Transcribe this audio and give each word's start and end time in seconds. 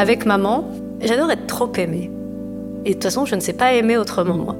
avec 0.00 0.24
maman, 0.24 0.64
j'adore 1.02 1.30
être 1.30 1.46
trop 1.46 1.70
aimée. 1.76 2.10
Et 2.86 2.88
de 2.90 2.94
toute 2.94 3.02
façon, 3.02 3.26
je 3.26 3.34
ne 3.34 3.40
sais 3.40 3.52
pas 3.52 3.74
aimer 3.74 3.98
autrement, 3.98 4.34
moi. 4.34 4.56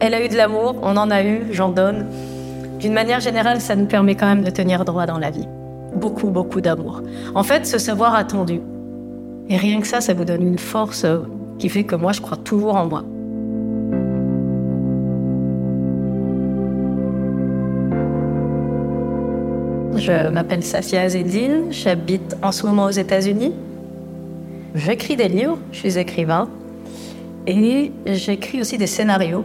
Elle 0.00 0.14
a 0.14 0.24
eu 0.24 0.28
de 0.28 0.34
l'amour, 0.34 0.80
on 0.82 0.96
en 0.96 1.12
a 1.12 1.22
eu, 1.22 1.42
j'en 1.52 1.68
donne. 1.68 2.06
D'une 2.80 2.92
manière 2.92 3.20
générale, 3.20 3.60
ça 3.60 3.76
nous 3.76 3.86
permet 3.86 4.16
quand 4.16 4.26
même 4.26 4.42
de 4.42 4.50
tenir 4.50 4.84
droit 4.84 5.06
dans 5.06 5.18
la 5.18 5.30
vie. 5.30 5.46
Beaucoup, 5.94 6.30
beaucoup 6.30 6.60
d'amour. 6.60 7.02
En 7.36 7.44
fait, 7.44 7.64
se 7.64 7.78
savoir 7.78 8.16
attendu. 8.16 8.60
Et 9.48 9.56
rien 9.56 9.80
que 9.80 9.86
ça, 9.86 10.00
ça 10.00 10.12
vous 10.12 10.24
donne 10.24 10.42
une 10.42 10.58
force 10.58 11.04
euh, 11.04 11.18
qui 11.60 11.68
fait 11.68 11.84
que 11.84 11.94
moi, 11.94 12.10
je 12.10 12.20
crois 12.20 12.38
toujours 12.38 12.74
en 12.74 12.86
moi. 12.86 13.04
Je 19.94 20.28
m'appelle 20.30 20.62
Safia 20.62 21.02
Azedine, 21.02 21.70
j'habite 21.70 22.36
en 22.42 22.50
ce 22.50 22.66
moment 22.66 22.86
aux 22.86 22.90
États-Unis. 22.90 23.52
J'écris 24.74 25.16
des 25.16 25.28
livres, 25.28 25.58
je 25.70 25.78
suis 25.78 25.98
écrivain. 25.98 26.48
Et 27.46 27.92
j'écris 28.06 28.60
aussi 28.60 28.78
des 28.78 28.86
scénarios. 28.86 29.44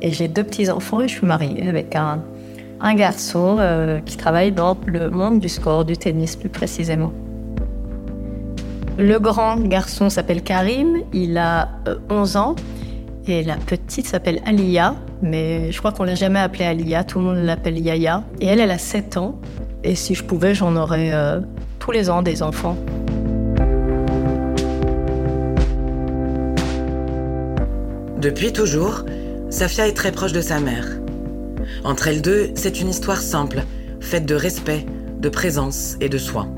Et 0.00 0.12
j'ai 0.12 0.28
deux 0.28 0.44
petits-enfants 0.44 1.02
et 1.02 1.08
je 1.08 1.16
suis 1.16 1.26
mariée 1.26 1.68
avec 1.68 1.94
un, 1.94 2.22
garçon 2.94 3.58
euh, 3.58 4.00
qui 4.00 4.16
travaille 4.16 4.52
dans 4.52 4.76
le 4.86 5.10
monde 5.10 5.40
du 5.40 5.48
sport, 5.48 5.84
du 5.84 5.96
tennis 5.96 6.36
plus 6.36 6.48
précisément. 6.48 7.12
Le 8.98 9.18
grand 9.18 9.56
garçon 9.60 10.08
s'appelle 10.08 10.42
Karim, 10.42 11.02
il 11.12 11.36
a 11.36 11.68
11 12.08 12.36
euh, 12.36 12.38
ans. 12.38 12.56
Et 13.26 13.44
la 13.44 13.56
petite 13.56 14.06
s'appelle 14.06 14.40
Alia, 14.46 14.94
mais 15.22 15.72
je 15.72 15.78
crois 15.78 15.92
qu'on 15.92 16.04
l'a 16.04 16.14
jamais 16.14 16.38
appelée 16.38 16.64
Alia, 16.64 17.04
tout 17.04 17.18
le 17.18 17.24
monde 17.24 17.44
l'appelle 17.44 17.78
Yaya. 17.78 18.24
Et 18.40 18.46
elle, 18.46 18.60
elle 18.60 18.70
a 18.70 18.78
7 18.78 19.16
ans. 19.16 19.40
Et 19.84 19.94
si 19.94 20.14
je 20.14 20.24
pouvais, 20.24 20.54
j'en 20.54 20.76
aurais 20.76 21.12
euh, 21.12 21.40
tous 21.78 21.90
les 21.90 22.10
ans 22.10 22.22
des 22.22 22.42
enfants. 22.42 22.76
Depuis 28.18 28.52
toujours, 28.52 29.04
Safia 29.48 29.88
est 29.88 29.94
très 29.94 30.12
proche 30.12 30.32
de 30.32 30.42
sa 30.42 30.60
mère. 30.60 30.86
Entre 31.84 32.08
elles 32.08 32.20
deux, 32.20 32.50
c'est 32.54 32.80
une 32.80 32.88
histoire 32.88 33.22
simple, 33.22 33.62
faite 34.00 34.26
de 34.26 34.34
respect, 34.34 34.84
de 35.18 35.28
présence 35.28 35.96
et 36.00 36.08
de 36.10 36.18
soins. 36.18 36.52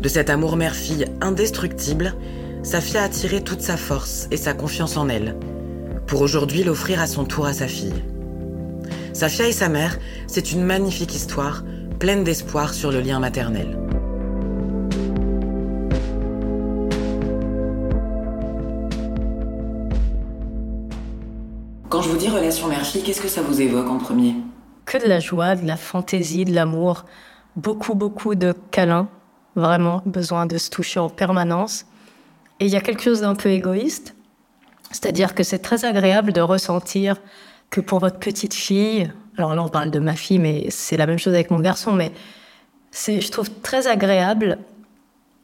De 0.00 0.08
cet 0.08 0.30
amour 0.30 0.56
mère-fille 0.56 1.06
indestructible, 1.20 2.14
Safia 2.62 3.02
a 3.02 3.08
tiré 3.08 3.42
toute 3.42 3.62
sa 3.62 3.76
force 3.76 4.28
et 4.30 4.36
sa 4.36 4.54
confiance 4.54 4.96
en 4.96 5.08
elle, 5.08 5.34
pour 6.14 6.22
aujourd'hui 6.22 6.62
l'offrir 6.62 7.00
à 7.00 7.08
son 7.08 7.24
tour 7.24 7.44
à 7.44 7.52
sa 7.52 7.66
fille. 7.66 8.04
Safia 9.12 9.48
et 9.48 9.52
sa 9.52 9.68
mère, 9.68 9.98
c'est 10.28 10.52
une 10.52 10.62
magnifique 10.62 11.12
histoire, 11.12 11.64
pleine 11.98 12.22
d'espoir 12.22 12.72
sur 12.72 12.92
le 12.92 13.00
lien 13.00 13.18
maternel. 13.18 13.76
Quand 21.88 22.02
je 22.02 22.08
vous 22.10 22.16
dis 22.16 22.28
relation 22.28 22.68
mère-fille, 22.68 23.02
qu'est-ce 23.02 23.20
que 23.20 23.26
ça 23.26 23.42
vous 23.42 23.60
évoque 23.60 23.90
en 23.90 23.98
premier? 23.98 24.36
Que 24.84 25.02
de 25.02 25.08
la 25.08 25.18
joie, 25.18 25.56
de 25.56 25.66
la 25.66 25.76
fantaisie, 25.76 26.44
de 26.44 26.54
l'amour, 26.54 27.06
beaucoup, 27.56 27.96
beaucoup 27.96 28.36
de 28.36 28.54
câlins, 28.70 29.08
vraiment 29.56 30.00
besoin 30.06 30.46
de 30.46 30.58
se 30.58 30.70
toucher 30.70 31.00
en 31.00 31.10
permanence. 31.10 31.86
Et 32.60 32.66
il 32.66 32.70
y 32.70 32.76
a 32.76 32.80
quelque 32.80 33.02
chose 33.02 33.22
d'un 33.22 33.34
peu 33.34 33.48
égoïste, 33.48 34.13
c'est-à-dire 34.94 35.34
que 35.34 35.42
c'est 35.42 35.58
très 35.58 35.84
agréable 35.84 36.32
de 36.32 36.40
ressentir 36.40 37.16
que 37.68 37.80
pour 37.80 37.98
votre 37.98 38.20
petite 38.20 38.54
fille, 38.54 39.10
alors 39.36 39.56
là 39.56 39.62
on 39.64 39.68
parle 39.68 39.90
de 39.90 39.98
ma 39.98 40.14
fille, 40.14 40.38
mais 40.38 40.66
c'est 40.70 40.96
la 40.96 41.06
même 41.06 41.18
chose 41.18 41.34
avec 41.34 41.50
mon 41.50 41.58
garçon, 41.58 41.90
mais 41.90 42.12
c'est, 42.92 43.20
je 43.20 43.30
trouve 43.32 43.50
très 43.62 43.88
agréable 43.88 44.58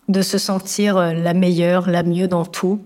de 0.08 0.22
se 0.22 0.38
sentir 0.38 0.96
euh, 0.96 1.12
la 1.12 1.34
meilleure, 1.34 1.90
la 1.90 2.04
mieux 2.04 2.28
dans 2.28 2.44
tout. 2.44 2.80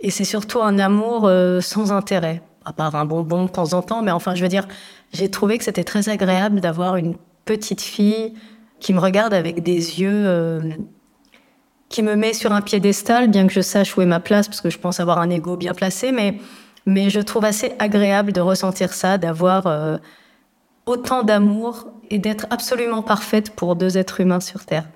Et 0.00 0.10
c'est 0.10 0.24
surtout 0.24 0.60
un 0.60 0.78
amour 0.78 1.22
euh, 1.24 1.62
sans 1.62 1.90
intérêt 1.90 2.42
à 2.66 2.74
part 2.74 2.94
un 2.96 3.06
bonbon 3.06 3.44
de 3.44 3.50
temps 3.50 3.72
en 3.72 3.80
temps, 3.80 4.02
mais 4.02 4.10
enfin, 4.10 4.34
je 4.34 4.42
veux 4.42 4.48
dire, 4.48 4.68
j'ai 5.12 5.30
trouvé 5.30 5.56
que 5.58 5.64
c'était 5.64 5.84
très 5.84 6.10
agréable 6.10 6.60
d'avoir 6.60 6.96
une 6.96 7.14
petite 7.46 7.80
fille 7.80 8.34
qui 8.78 8.92
me 8.92 9.00
regarde 9.00 9.32
avec 9.32 9.62
des 9.62 10.00
yeux, 10.00 10.26
euh, 10.26 10.60
qui 11.88 12.02
me 12.02 12.16
met 12.16 12.32
sur 12.32 12.52
un 12.52 12.60
piédestal, 12.60 13.28
bien 13.28 13.46
que 13.46 13.52
je 13.52 13.60
sache 13.60 13.96
où 13.96 14.00
est 14.00 14.06
ma 14.06 14.20
place, 14.20 14.48
parce 14.48 14.60
que 14.60 14.70
je 14.70 14.78
pense 14.78 15.00
avoir 15.00 15.18
un 15.18 15.30
ego 15.30 15.56
bien 15.56 15.74
placé, 15.74 16.12
mais, 16.12 16.38
mais 16.86 17.10
je 17.10 17.20
trouve 17.20 17.44
assez 17.44 17.72
agréable 17.78 18.32
de 18.32 18.40
ressentir 18.40 18.92
ça, 18.92 19.18
d'avoir 19.18 19.66
euh, 19.66 19.98
autant 20.86 21.22
d'amour 21.22 21.86
et 22.10 22.18
d'être 22.18 22.46
absolument 22.50 23.02
parfaite 23.02 23.50
pour 23.54 23.76
deux 23.76 23.96
êtres 23.96 24.20
humains 24.20 24.40
sur 24.40 24.64
Terre. 24.64 24.86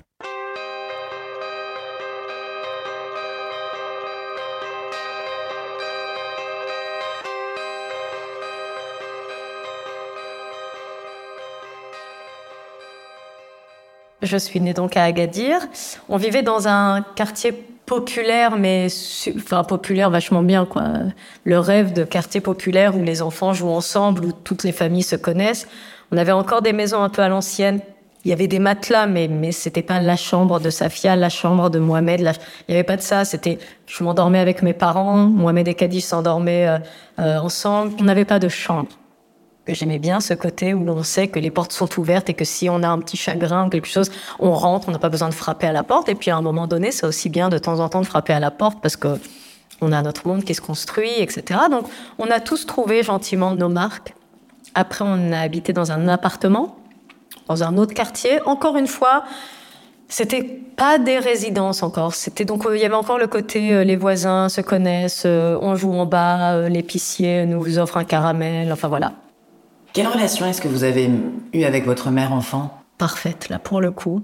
Je 14.22 14.36
suis 14.36 14.60
née 14.60 14.74
donc 14.74 14.96
à 14.96 15.04
Agadir. 15.04 15.60
On 16.08 16.16
vivait 16.16 16.42
dans 16.42 16.66
un 16.66 17.02
quartier 17.14 17.52
populaire, 17.86 18.56
mais 18.56 18.88
enfin 19.36 19.62
populaire 19.62 20.10
vachement 20.10 20.42
bien 20.42 20.66
quoi. 20.66 20.84
Le 21.44 21.58
rêve 21.58 21.92
de 21.92 22.04
quartier 22.04 22.40
populaire 22.40 22.96
où 22.96 23.02
les 23.02 23.22
enfants 23.22 23.52
jouent 23.52 23.68
ensemble, 23.68 24.24
où 24.24 24.32
toutes 24.32 24.64
les 24.64 24.72
familles 24.72 25.04
se 25.04 25.16
connaissent. 25.16 25.68
On 26.10 26.16
avait 26.16 26.32
encore 26.32 26.62
des 26.62 26.72
maisons 26.72 27.02
un 27.02 27.08
peu 27.08 27.22
à 27.22 27.28
l'ancienne. 27.28 27.80
Il 28.24 28.30
y 28.30 28.32
avait 28.32 28.48
des 28.48 28.58
matelas, 28.58 29.06
mais 29.06 29.28
mais 29.28 29.52
c'était 29.52 29.82
pas 29.82 30.00
la 30.00 30.16
chambre 30.16 30.58
de 30.58 30.68
Safia, 30.68 31.14
la 31.14 31.28
chambre 31.28 31.70
de 31.70 31.78
Mohamed. 31.78 32.20
Il 32.20 32.24
n'y 32.68 32.74
avait 32.74 32.82
pas 32.82 32.96
de 32.96 33.02
ça. 33.02 33.24
C'était, 33.24 33.58
je 33.86 34.02
m'endormais 34.02 34.40
avec 34.40 34.62
mes 34.62 34.74
parents. 34.74 35.16
Mohamed 35.16 35.68
et 35.68 35.74
Kadi 35.74 36.00
s'endormaient 36.00 36.66
euh, 36.66 36.78
euh, 37.20 37.38
ensemble. 37.38 37.94
On 38.00 38.04
n'avait 38.04 38.24
pas 38.24 38.40
de 38.40 38.48
chambre 38.48 38.88
que 39.68 39.74
j'aimais 39.74 39.98
bien 39.98 40.20
ce 40.20 40.32
côté 40.32 40.72
où 40.72 40.82
l'on 40.82 41.02
sait 41.02 41.28
que 41.28 41.38
les 41.38 41.50
portes 41.50 41.72
sont 41.72 42.00
ouvertes 42.00 42.30
et 42.30 42.34
que 42.34 42.46
si 42.46 42.70
on 42.70 42.82
a 42.82 42.88
un 42.88 42.98
petit 43.00 43.18
chagrin 43.18 43.66
ou 43.66 43.68
quelque 43.68 43.86
chose, 43.86 44.10
on 44.38 44.52
rentre, 44.52 44.88
on 44.88 44.92
n'a 44.92 44.98
pas 44.98 45.10
besoin 45.10 45.28
de 45.28 45.34
frapper 45.34 45.66
à 45.66 45.72
la 45.72 45.82
porte. 45.82 46.08
Et 46.08 46.14
puis 46.14 46.30
à 46.30 46.36
un 46.36 46.40
moment 46.40 46.66
donné, 46.66 46.90
c'est 46.90 47.04
aussi 47.04 47.28
bien 47.28 47.50
de 47.50 47.58
temps 47.58 47.78
en 47.80 47.90
temps 47.90 48.00
de 48.00 48.06
frapper 48.06 48.32
à 48.32 48.40
la 48.40 48.50
porte 48.50 48.80
parce 48.80 48.96
que 48.96 49.20
on 49.82 49.92
a 49.92 50.00
notre 50.00 50.26
monde 50.26 50.42
qui 50.42 50.54
se 50.54 50.62
construit, 50.62 51.12
etc. 51.18 51.60
Donc 51.70 51.86
on 52.18 52.30
a 52.30 52.40
tous 52.40 52.64
trouvé 52.64 53.02
gentiment 53.02 53.54
nos 53.54 53.68
marques. 53.68 54.14
Après, 54.74 55.04
on 55.06 55.32
a 55.32 55.38
habité 55.38 55.74
dans 55.74 55.92
un 55.92 56.08
appartement, 56.08 56.78
dans 57.46 57.62
un 57.62 57.76
autre 57.76 57.92
quartier. 57.92 58.40
Encore 58.46 58.76
une 58.76 58.86
fois, 58.86 59.24
c'était 60.08 60.42
pas 60.42 60.98
des 60.98 61.18
résidences 61.18 61.82
encore. 61.82 62.14
C'était 62.14 62.46
donc 62.46 62.64
il 62.72 62.80
y 62.80 62.86
avait 62.86 62.94
encore 62.94 63.18
le 63.18 63.26
côté 63.26 63.74
euh, 63.74 63.84
les 63.84 63.96
voisins 63.96 64.48
se 64.48 64.62
connaissent, 64.62 65.24
euh, 65.26 65.58
on 65.60 65.76
joue 65.76 65.92
en 65.92 66.06
bas, 66.06 66.54
euh, 66.54 66.68
l'épicier 66.70 67.44
nous 67.44 67.78
offre 67.78 67.98
un 67.98 68.04
caramel. 68.04 68.72
Enfin 68.72 68.88
voilà. 68.88 69.12
Quelle 69.98 70.06
relation 70.06 70.46
est-ce 70.46 70.60
que 70.60 70.68
vous 70.68 70.84
avez 70.84 71.10
eue 71.52 71.64
avec 71.64 71.84
votre 71.84 72.10
mère 72.10 72.32
enfant? 72.32 72.72
Parfaite, 72.98 73.48
là, 73.48 73.58
pour 73.58 73.80
le 73.80 73.90
coup. 73.90 74.22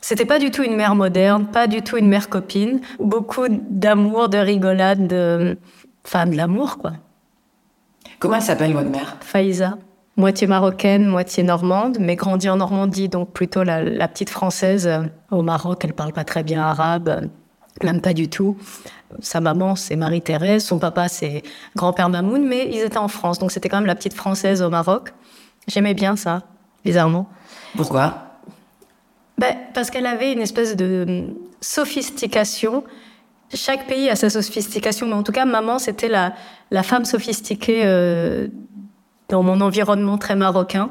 C'était 0.00 0.24
pas 0.24 0.40
du 0.40 0.50
tout 0.50 0.64
une 0.64 0.74
mère 0.74 0.96
moderne, 0.96 1.46
pas 1.46 1.68
du 1.68 1.80
tout 1.80 1.96
une 1.96 2.08
mère 2.08 2.28
copine. 2.28 2.80
Beaucoup 2.98 3.46
d'amour, 3.48 4.28
de 4.28 4.38
rigolade, 4.38 5.06
de. 5.06 5.58
Enfin, 6.04 6.26
de 6.26 6.36
l'amour, 6.36 6.78
quoi. 6.78 6.90
Comment 8.18 8.34
elle 8.34 8.42
s'appelle, 8.42 8.72
votre 8.72 8.90
mère? 8.90 9.16
Faïza. 9.20 9.78
Moitié 10.16 10.48
marocaine, 10.48 11.06
moitié 11.06 11.44
normande, 11.44 11.98
mais 12.00 12.16
grandie 12.16 12.50
en 12.50 12.56
Normandie, 12.56 13.08
donc 13.08 13.30
plutôt 13.30 13.62
la, 13.62 13.80
la 13.80 14.08
petite 14.08 14.30
française. 14.30 14.90
Au 15.30 15.42
Maroc, 15.42 15.84
elle 15.84 15.92
parle 15.92 16.12
pas 16.12 16.24
très 16.24 16.42
bien 16.42 16.60
arabe, 16.60 17.28
même 17.82 18.00
pas 18.00 18.12
du 18.12 18.28
tout. 18.28 18.56
Sa 19.20 19.40
maman, 19.40 19.76
c'est 19.76 19.96
Marie-Thérèse, 19.96 20.64
son 20.64 20.78
papa, 20.78 21.08
c'est 21.08 21.42
grand-père 21.76 22.08
Mamoun, 22.08 22.46
mais 22.46 22.68
ils 22.70 22.80
étaient 22.80 22.98
en 22.98 23.08
France, 23.08 23.38
donc 23.38 23.50
c'était 23.50 23.68
quand 23.68 23.78
même 23.78 23.86
la 23.86 23.94
petite 23.94 24.14
française 24.14 24.62
au 24.62 24.70
Maroc. 24.70 25.12
J'aimais 25.66 25.94
bien 25.94 26.16
ça, 26.16 26.42
bizarrement. 26.84 27.28
Pourquoi? 27.76 28.38
Ben, 29.38 29.56
Parce 29.72 29.90
qu'elle 29.90 30.06
avait 30.06 30.32
une 30.32 30.40
espèce 30.40 30.76
de 30.76 31.04
hum, 31.08 31.34
sophistication. 31.60 32.84
Chaque 33.52 33.86
pays 33.86 34.08
a 34.10 34.16
sa 34.16 34.30
sophistication, 34.30 35.06
mais 35.06 35.14
en 35.14 35.22
tout 35.22 35.32
cas, 35.32 35.44
maman, 35.44 35.78
c'était 35.78 36.08
la, 36.08 36.34
la 36.70 36.82
femme 36.82 37.04
sophistiquée 37.04 37.82
euh, 37.84 38.48
dans 39.28 39.42
mon 39.42 39.60
environnement 39.60 40.18
très 40.18 40.36
marocain. 40.36 40.90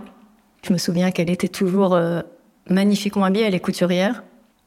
Je 0.64 0.74
me 0.74 0.78
souviens 0.78 1.12
qu'elle 1.12 1.30
était 1.30 1.50
toujours 1.50 1.94
euh, 1.94 2.22
magnifiquement 2.70 3.26
habillée, 3.26 3.46
elle 3.46 3.56
est 3.56 3.60
couturière. 3.60 4.24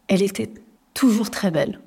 Elle 0.09 0.23
était 0.23 0.51
toujours 0.95 1.31
très 1.31 1.51
belle. 1.51 1.81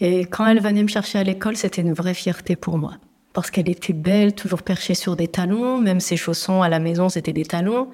Et 0.00 0.20
quand 0.24 0.46
elle 0.46 0.60
venait 0.60 0.82
me 0.82 0.88
chercher 0.88 1.18
à 1.18 1.24
l'école, 1.24 1.56
c'était 1.56 1.82
une 1.82 1.92
vraie 1.92 2.14
fierté 2.14 2.56
pour 2.56 2.78
moi. 2.78 2.92
Parce 3.32 3.50
qu'elle 3.50 3.68
était 3.68 3.92
belle, 3.92 4.34
toujours 4.34 4.62
perchée 4.62 4.94
sur 4.94 5.14
des 5.14 5.28
talons, 5.28 5.78
même 5.78 6.00
ses 6.00 6.16
chaussons 6.16 6.62
à 6.62 6.68
la 6.68 6.78
maison, 6.78 7.08
c'était 7.08 7.32
des 7.32 7.44
talons. 7.44 7.88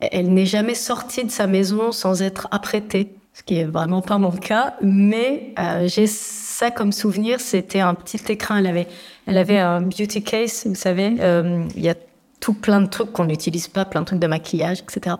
Elle 0.00 0.32
n'est 0.32 0.46
jamais 0.46 0.74
sortie 0.74 1.24
de 1.24 1.30
sa 1.30 1.46
maison 1.46 1.92
sans 1.92 2.22
être 2.22 2.48
apprêtée, 2.50 3.14
ce 3.34 3.42
qui 3.42 3.58
est 3.58 3.64
vraiment 3.64 4.00
pas 4.00 4.18
mon 4.18 4.32
cas. 4.32 4.74
Mais 4.82 5.54
euh, 5.58 5.86
j'ai 5.86 6.08
ça 6.08 6.70
comme 6.70 6.90
souvenir, 6.90 7.38
c'était 7.38 7.80
un 7.80 7.94
petit 7.94 8.20
écrin. 8.28 8.58
Elle 8.58 8.66
avait, 8.66 8.88
elle 9.26 9.38
avait 9.38 9.58
un 9.58 9.82
beauty 9.82 10.24
case, 10.24 10.66
vous 10.66 10.74
savez. 10.74 11.14
Euh, 11.20 11.64
il 11.76 11.82
y 11.82 11.88
a 11.88 11.94
tout 12.40 12.54
plein 12.54 12.80
de 12.80 12.88
trucs 12.88 13.12
qu'on 13.12 13.26
n'utilise 13.26 13.68
pas, 13.68 13.84
plein 13.84 14.00
de 14.00 14.06
trucs 14.06 14.18
de 14.18 14.26
maquillage, 14.26 14.80
etc. 14.80 15.16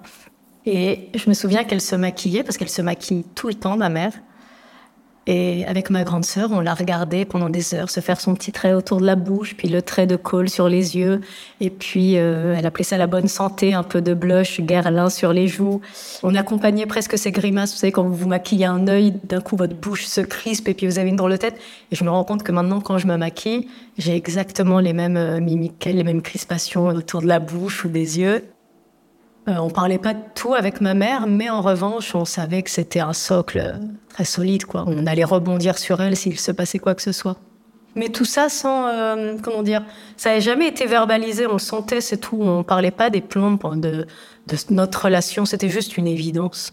Et 0.66 1.08
je 1.14 1.28
me 1.28 1.34
souviens 1.34 1.62
qu'elle 1.62 1.80
se 1.80 1.94
maquillait, 1.94 2.42
parce 2.42 2.56
qu'elle 2.56 2.68
se 2.68 2.82
maquille 2.82 3.24
tout 3.36 3.48
le 3.48 3.54
temps, 3.54 3.76
ma 3.76 3.90
mère. 3.90 4.12
Et 5.28 5.64
avec 5.66 5.88
ma 5.90 6.02
grande 6.02 6.24
sœur, 6.24 6.50
on 6.50 6.58
l'a 6.58 6.74
regardée 6.74 7.24
pendant 7.24 7.48
des 7.48 7.74
heures 7.74 7.90
se 7.90 8.00
faire 8.00 8.20
son 8.20 8.34
petit 8.34 8.50
trait 8.50 8.72
autour 8.72 9.00
de 9.00 9.06
la 9.06 9.14
bouche, 9.14 9.54
puis 9.56 9.68
le 9.68 9.80
trait 9.80 10.08
de 10.08 10.16
colle 10.16 10.48
sur 10.48 10.68
les 10.68 10.96
yeux. 10.96 11.20
Et 11.60 11.70
puis, 11.70 12.18
euh, 12.18 12.56
elle 12.58 12.66
appelait 12.66 12.82
ça 12.82 12.98
la 12.98 13.06
bonne 13.06 13.28
santé, 13.28 13.72
un 13.72 13.84
peu 13.84 14.00
de 14.00 14.14
blush, 14.14 14.60
guerlin 14.60 15.10
sur 15.10 15.32
les 15.32 15.46
joues. 15.46 15.80
On 16.24 16.34
accompagnait 16.34 16.86
presque 16.86 17.16
ces 17.16 17.30
grimaces. 17.30 17.72
Vous 17.72 17.78
savez, 17.78 17.92
quand 17.92 18.02
vous 18.02 18.14
vous 18.14 18.28
maquillez 18.28 18.66
un 18.66 18.88
œil, 18.88 19.14
d'un 19.22 19.40
coup, 19.40 19.54
votre 19.56 19.76
bouche 19.76 20.06
se 20.06 20.20
crispe 20.20 20.68
et 20.68 20.74
puis 20.74 20.86
vous 20.86 20.98
avez 20.98 21.10
une 21.10 21.16
drôle 21.16 21.32
de 21.32 21.36
tête. 21.36 21.54
Et 21.92 21.96
je 21.96 22.02
me 22.02 22.10
rends 22.10 22.24
compte 22.24 22.42
que 22.42 22.50
maintenant, 22.50 22.80
quand 22.80 22.98
je 22.98 23.06
me 23.06 23.16
maquille, 23.16 23.68
j'ai 23.98 24.16
exactement 24.16 24.80
les 24.80 24.92
mêmes 24.92 25.16
euh, 25.16 25.38
mimiques, 25.38 25.84
les 25.84 26.02
mêmes 26.02 26.22
crispations 26.22 26.86
autour 26.86 27.22
de 27.22 27.28
la 27.28 27.38
bouche 27.38 27.84
ou 27.84 27.88
des 27.88 28.18
yeux. 28.18 28.42
Euh, 29.48 29.56
on 29.56 29.70
parlait 29.70 29.98
pas 29.98 30.14
de 30.14 30.20
tout 30.34 30.54
avec 30.54 30.80
ma 30.80 30.94
mère, 30.94 31.26
mais 31.26 31.50
en 31.50 31.62
revanche, 31.62 32.14
on 32.14 32.24
savait 32.24 32.62
que 32.62 32.70
c'était 32.70 33.00
un 33.00 33.12
socle 33.12 33.80
très 34.08 34.24
solide, 34.24 34.64
quoi. 34.66 34.84
On 34.86 35.06
allait 35.06 35.24
rebondir 35.24 35.78
sur 35.78 36.00
elle 36.00 36.16
s'il 36.16 36.38
se 36.38 36.52
passait 36.52 36.78
quoi 36.78 36.94
que 36.94 37.02
ce 37.02 37.12
soit. 37.12 37.36
Mais 37.94 38.08
tout 38.08 38.24
ça 38.24 38.48
sans, 38.48 38.86
euh, 38.86 39.36
comment 39.42 39.62
dire, 39.62 39.84
ça 40.16 40.30
n'a 40.30 40.40
jamais 40.40 40.68
été 40.68 40.86
verbalisé, 40.86 41.46
on 41.46 41.54
le 41.54 41.58
sentait, 41.58 42.00
c'est 42.00 42.16
tout. 42.16 42.38
On 42.40 42.62
parlait 42.62 42.90
pas 42.90 43.10
des 43.10 43.20
plombs 43.20 43.58
de, 43.74 44.06
de 44.46 44.56
notre 44.70 45.04
relation, 45.04 45.44
c'était 45.44 45.68
juste 45.68 45.96
une 45.98 46.06
évidence. 46.06 46.72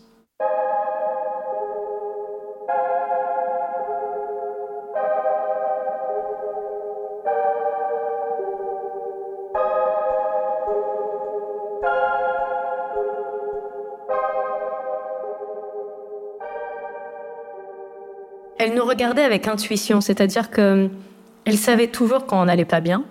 Elle 18.60 18.76
nous 18.76 18.84
regardait 18.84 19.24
avec 19.24 19.48
intuition, 19.48 20.02
c'est-à-dire 20.02 20.52
que 20.52 20.90
elle 21.46 21.58
savait 21.58 21.88
toujours 21.88 22.26
quand 22.26 22.40
on 22.40 22.46
n'allait 22.46 22.66
pas 22.66 22.82
bien 22.82 23.06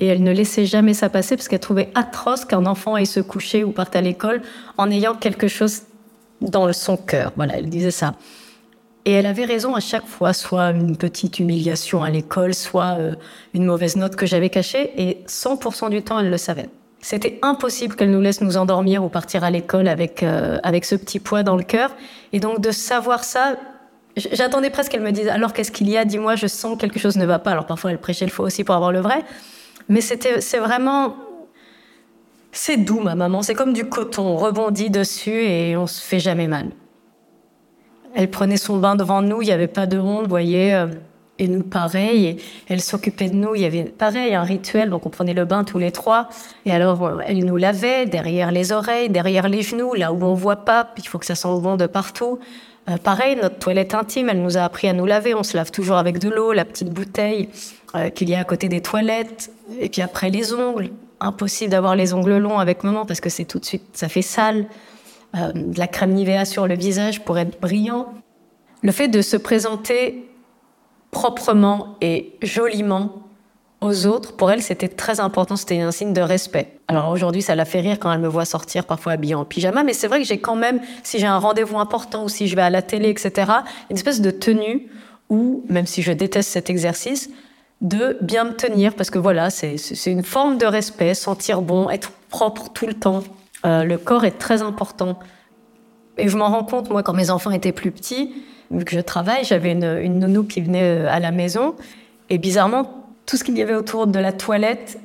et 0.00 0.06
elle 0.06 0.22
ne 0.22 0.32
laissait 0.32 0.66
jamais 0.66 0.92
ça 0.92 1.08
passer 1.08 1.36
parce 1.36 1.48
qu'elle 1.48 1.60
trouvait 1.60 1.90
atroce 1.94 2.44
qu'un 2.44 2.66
enfant 2.66 2.94
aille 2.94 3.06
se 3.06 3.20
coucher 3.20 3.64
ou 3.64 3.70
parte 3.70 3.94
à 3.96 4.00
l'école 4.00 4.42
en 4.76 4.90
ayant 4.90 5.14
quelque 5.14 5.48
chose 5.48 5.82
dans 6.40 6.72
son 6.72 6.96
cœur. 6.96 7.32
Voilà, 7.36 7.58
elle 7.58 7.68
disait 7.68 7.92
ça. 7.92 8.14
Et 9.04 9.12
elle 9.12 9.26
avait 9.26 9.44
raison 9.44 9.74
à 9.76 9.80
chaque 9.80 10.06
fois, 10.06 10.32
soit 10.32 10.70
une 10.70 10.96
petite 10.96 11.38
humiliation 11.38 12.02
à 12.02 12.10
l'école, 12.10 12.52
soit 12.52 12.96
euh, 12.98 13.14
une 13.54 13.64
mauvaise 13.64 13.96
note 13.96 14.16
que 14.16 14.26
j'avais 14.26 14.50
cachée, 14.50 14.92
et 15.00 15.22
100% 15.26 15.88
du 15.90 16.02
temps, 16.02 16.18
elle 16.18 16.28
le 16.28 16.36
savait. 16.36 16.68
C'était 17.00 17.38
impossible 17.42 17.94
qu'elle 17.94 18.10
nous 18.10 18.20
laisse 18.20 18.40
nous 18.40 18.56
endormir 18.56 19.02
ou 19.04 19.08
partir 19.08 19.44
à 19.44 19.50
l'école 19.50 19.88
avec, 19.88 20.22
euh, 20.22 20.58
avec 20.62 20.84
ce 20.84 20.96
petit 20.96 21.20
poids 21.20 21.42
dans 21.42 21.56
le 21.56 21.62
cœur. 21.62 21.94
Et 22.32 22.40
donc 22.40 22.60
de 22.60 22.70
savoir 22.72 23.24
ça, 23.24 23.56
J'attendais 24.32 24.70
presque 24.70 24.92
qu'elle 24.92 25.02
me 25.02 25.12
dise 25.12 25.28
alors 25.28 25.52
qu'est-ce 25.52 25.72
qu'il 25.72 25.88
y 25.88 25.96
a? 25.96 26.04
Dis-moi, 26.04 26.36
je 26.36 26.46
sens 26.46 26.74
que 26.74 26.80
quelque 26.80 26.98
chose 26.98 27.16
ne 27.16 27.26
va 27.26 27.38
pas. 27.38 27.52
Alors 27.52 27.66
parfois 27.66 27.90
elle 27.90 27.98
prêchait 27.98 28.26
le 28.26 28.30
faux 28.30 28.44
aussi 28.44 28.64
pour 28.64 28.74
avoir 28.74 28.92
le 28.92 29.00
vrai, 29.00 29.24
mais 29.88 30.00
c'était, 30.00 30.40
c'est 30.40 30.58
vraiment, 30.58 31.16
c'est 32.52 32.76
doux 32.76 33.00
ma 33.00 33.14
maman. 33.14 33.42
C'est 33.42 33.54
comme 33.54 33.72
du 33.72 33.88
coton, 33.88 34.26
on 34.26 34.36
rebondit 34.36 34.90
dessus 34.90 35.42
et 35.44 35.76
on 35.76 35.86
se 35.86 36.00
fait 36.00 36.20
jamais 36.20 36.48
mal. 36.48 36.70
Elle 38.14 38.30
prenait 38.30 38.56
son 38.56 38.78
bain 38.78 38.96
devant 38.96 39.22
nous, 39.22 39.42
il 39.42 39.46
n'y 39.46 39.52
avait 39.52 39.68
pas 39.68 39.86
de 39.86 39.98
honte, 39.98 40.22
vous 40.22 40.28
voyez. 40.28 40.74
Euh, 40.74 40.86
et 41.38 41.46
nous, 41.46 41.62
pareil, 41.62 42.26
et 42.26 42.36
elle 42.68 42.80
s'occupait 42.80 43.30
de 43.30 43.36
nous. 43.36 43.54
Il 43.54 43.62
y 43.62 43.64
avait 43.64 43.84
pareil, 43.84 44.34
un 44.34 44.42
rituel, 44.42 44.90
donc 44.90 45.06
on 45.06 45.08
prenait 45.08 45.34
le 45.34 45.44
bain 45.44 45.62
tous 45.62 45.78
les 45.78 45.92
trois. 45.92 46.28
Et 46.66 46.72
alors, 46.72 47.20
elle 47.24 47.44
nous 47.44 47.56
lavait 47.56 48.06
derrière 48.06 48.50
les 48.50 48.72
oreilles, 48.72 49.08
derrière 49.08 49.48
les 49.48 49.62
genoux, 49.62 49.94
là 49.94 50.12
où 50.12 50.20
on 50.24 50.34
voit 50.34 50.64
pas. 50.64 50.92
Il 50.96 51.06
faut 51.06 51.18
que 51.18 51.26
ça 51.26 51.36
sente 51.36 51.62
bon 51.62 51.76
de 51.76 51.86
partout. 51.86 52.40
Euh, 52.88 52.96
pareil, 52.96 53.36
notre 53.36 53.58
toilette 53.58 53.94
intime, 53.94 54.28
elle 54.30 54.42
nous 54.42 54.56
a 54.56 54.62
appris 54.62 54.88
à 54.88 54.92
nous 54.92 55.06
laver. 55.06 55.34
On 55.34 55.42
se 55.42 55.56
lave 55.56 55.70
toujours 55.70 55.96
avec 55.96 56.18
de 56.18 56.28
l'eau, 56.28 56.52
la 56.52 56.64
petite 56.64 56.90
bouteille 56.90 57.48
euh, 57.94 58.10
qu'il 58.10 58.28
y 58.30 58.34
a 58.34 58.40
à 58.40 58.44
côté 58.44 58.68
des 58.68 58.80
toilettes. 58.80 59.50
Et 59.80 59.88
puis 59.88 60.02
après, 60.02 60.30
les 60.30 60.52
ongles. 60.54 60.90
Impossible 61.20 61.70
d'avoir 61.70 61.96
les 61.96 62.14
ongles 62.14 62.38
longs 62.38 62.60
avec 62.60 62.84
maman 62.84 63.04
parce 63.04 63.20
que 63.20 63.28
c'est 63.28 63.44
tout 63.44 63.58
de 63.58 63.64
suite, 63.64 63.82
ça 63.92 64.08
fait 64.08 64.22
sale. 64.22 64.66
Euh, 65.36 65.52
de 65.52 65.78
la 65.78 65.88
crème 65.88 66.12
Nivea 66.12 66.44
sur 66.44 66.66
le 66.66 66.74
visage 66.74 67.24
pour 67.24 67.38
être 67.38 67.60
brillant. 67.60 68.14
Le 68.82 68.92
fait 68.92 69.08
de 69.08 69.20
se 69.20 69.36
présenter 69.36 70.28
proprement 71.10 71.96
et 72.00 72.36
joliment 72.40 73.27
aux 73.80 74.06
autres, 74.06 74.36
pour 74.36 74.50
elle, 74.50 74.60
c'était 74.60 74.88
très 74.88 75.20
important, 75.20 75.54
c'était 75.54 75.80
un 75.80 75.92
signe 75.92 76.12
de 76.12 76.20
respect. 76.20 76.78
Alors 76.88 77.10
aujourd'hui, 77.10 77.42
ça 77.42 77.54
la 77.54 77.64
fait 77.64 77.80
rire 77.80 77.98
quand 78.00 78.12
elle 78.12 78.20
me 78.20 78.28
voit 78.28 78.44
sortir 78.44 78.84
parfois 78.84 79.12
habillée 79.12 79.36
en 79.36 79.44
pyjama, 79.44 79.84
mais 79.84 79.92
c'est 79.92 80.08
vrai 80.08 80.20
que 80.20 80.26
j'ai 80.26 80.38
quand 80.38 80.56
même, 80.56 80.80
si 81.04 81.20
j'ai 81.20 81.26
un 81.26 81.38
rendez-vous 81.38 81.78
important 81.78 82.24
ou 82.24 82.28
si 82.28 82.48
je 82.48 82.56
vais 82.56 82.62
à 82.62 82.70
la 82.70 82.82
télé, 82.82 83.08
etc., 83.08 83.52
une 83.90 83.96
espèce 83.96 84.20
de 84.20 84.32
tenue 84.32 84.88
où, 85.30 85.64
même 85.68 85.86
si 85.86 86.02
je 86.02 86.10
déteste 86.10 86.50
cet 86.50 86.70
exercice, 86.70 87.30
de 87.80 88.18
bien 88.20 88.44
me 88.44 88.54
tenir, 88.54 88.94
parce 88.94 89.10
que 89.10 89.18
voilà, 89.20 89.50
c'est 89.50 89.76
une 90.06 90.24
forme 90.24 90.58
de 90.58 90.66
respect, 90.66 91.14
sentir 91.14 91.62
bon, 91.62 91.88
être 91.88 92.10
propre 92.30 92.70
tout 92.72 92.86
le 92.86 92.94
temps. 92.94 93.22
Euh, 93.64 93.84
le 93.84 93.98
corps 93.98 94.24
est 94.24 94.38
très 94.38 94.62
important. 94.62 95.20
Et 96.16 96.28
je 96.28 96.36
m'en 96.36 96.48
rends 96.48 96.64
compte, 96.64 96.90
moi, 96.90 97.04
quand 97.04 97.12
mes 97.12 97.30
enfants 97.30 97.52
étaient 97.52 97.70
plus 97.70 97.92
petits, 97.92 98.34
vu 98.72 98.84
que 98.84 98.96
je 98.96 99.00
travaille, 99.00 99.44
j'avais 99.44 99.70
une, 99.70 99.84
une 99.84 100.18
nounou 100.18 100.42
qui 100.42 100.60
venait 100.60 100.82
euh, 100.82 101.08
à 101.08 101.20
la 101.20 101.30
maison, 101.30 101.76
et 102.30 102.38
bizarrement, 102.38 103.07
tout 103.28 103.36
ce 103.36 103.44
qu'il 103.44 103.56
y 103.58 103.62
avait 103.62 103.74
autour 103.74 104.06
de 104.06 104.18
la 104.18 104.32
toilette, 104.32 104.98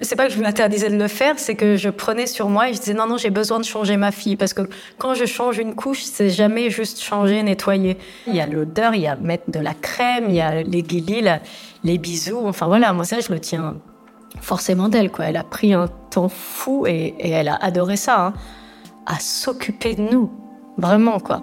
c'est 0.00 0.16
pas 0.16 0.26
que 0.26 0.32
je 0.32 0.40
m'interdisais 0.40 0.88
de 0.88 0.96
le 0.96 1.06
faire, 1.06 1.38
c'est 1.38 1.54
que 1.54 1.76
je 1.76 1.90
prenais 1.90 2.26
sur 2.26 2.48
moi 2.48 2.70
et 2.70 2.74
je 2.74 2.78
disais 2.78 2.94
non, 2.94 3.06
non, 3.06 3.18
j'ai 3.18 3.28
besoin 3.28 3.60
de 3.60 3.64
changer 3.64 3.98
ma 3.98 4.10
fille 4.10 4.36
parce 4.36 4.54
que 4.54 4.62
quand 4.96 5.14
je 5.14 5.26
change 5.26 5.58
une 5.58 5.74
couche, 5.74 6.02
c'est 6.02 6.30
jamais 6.30 6.70
juste 6.70 7.00
changer, 7.00 7.42
nettoyer. 7.42 7.98
Il 8.26 8.34
y 8.34 8.40
a 8.40 8.46
l'odeur, 8.46 8.94
il 8.94 9.02
y 9.02 9.06
a 9.06 9.16
mettre 9.16 9.50
de 9.50 9.60
la 9.60 9.74
crème, 9.74 10.24
il 10.28 10.34
y 10.34 10.40
a 10.40 10.62
les 10.62 10.82
guilis, 10.82 11.28
les 11.84 11.98
bisous. 11.98 12.40
Enfin 12.46 12.66
voilà, 12.66 12.94
moi 12.94 13.04
ça, 13.04 13.20
je 13.20 13.30
le 13.30 13.38
tiens 13.38 13.76
forcément 14.40 14.88
d'elle, 14.88 15.10
quoi. 15.10 15.26
Elle 15.26 15.36
a 15.36 15.44
pris 15.44 15.74
un 15.74 15.88
temps 16.10 16.30
fou 16.30 16.86
et, 16.86 17.14
elle 17.20 17.48
a 17.48 17.56
adoré 17.56 17.96
ça, 17.96 18.26
hein, 18.26 18.32
à 19.04 19.20
s'occuper 19.20 19.94
de 19.94 20.02
nous. 20.02 20.32
Vraiment, 20.78 21.20
quoi. 21.20 21.42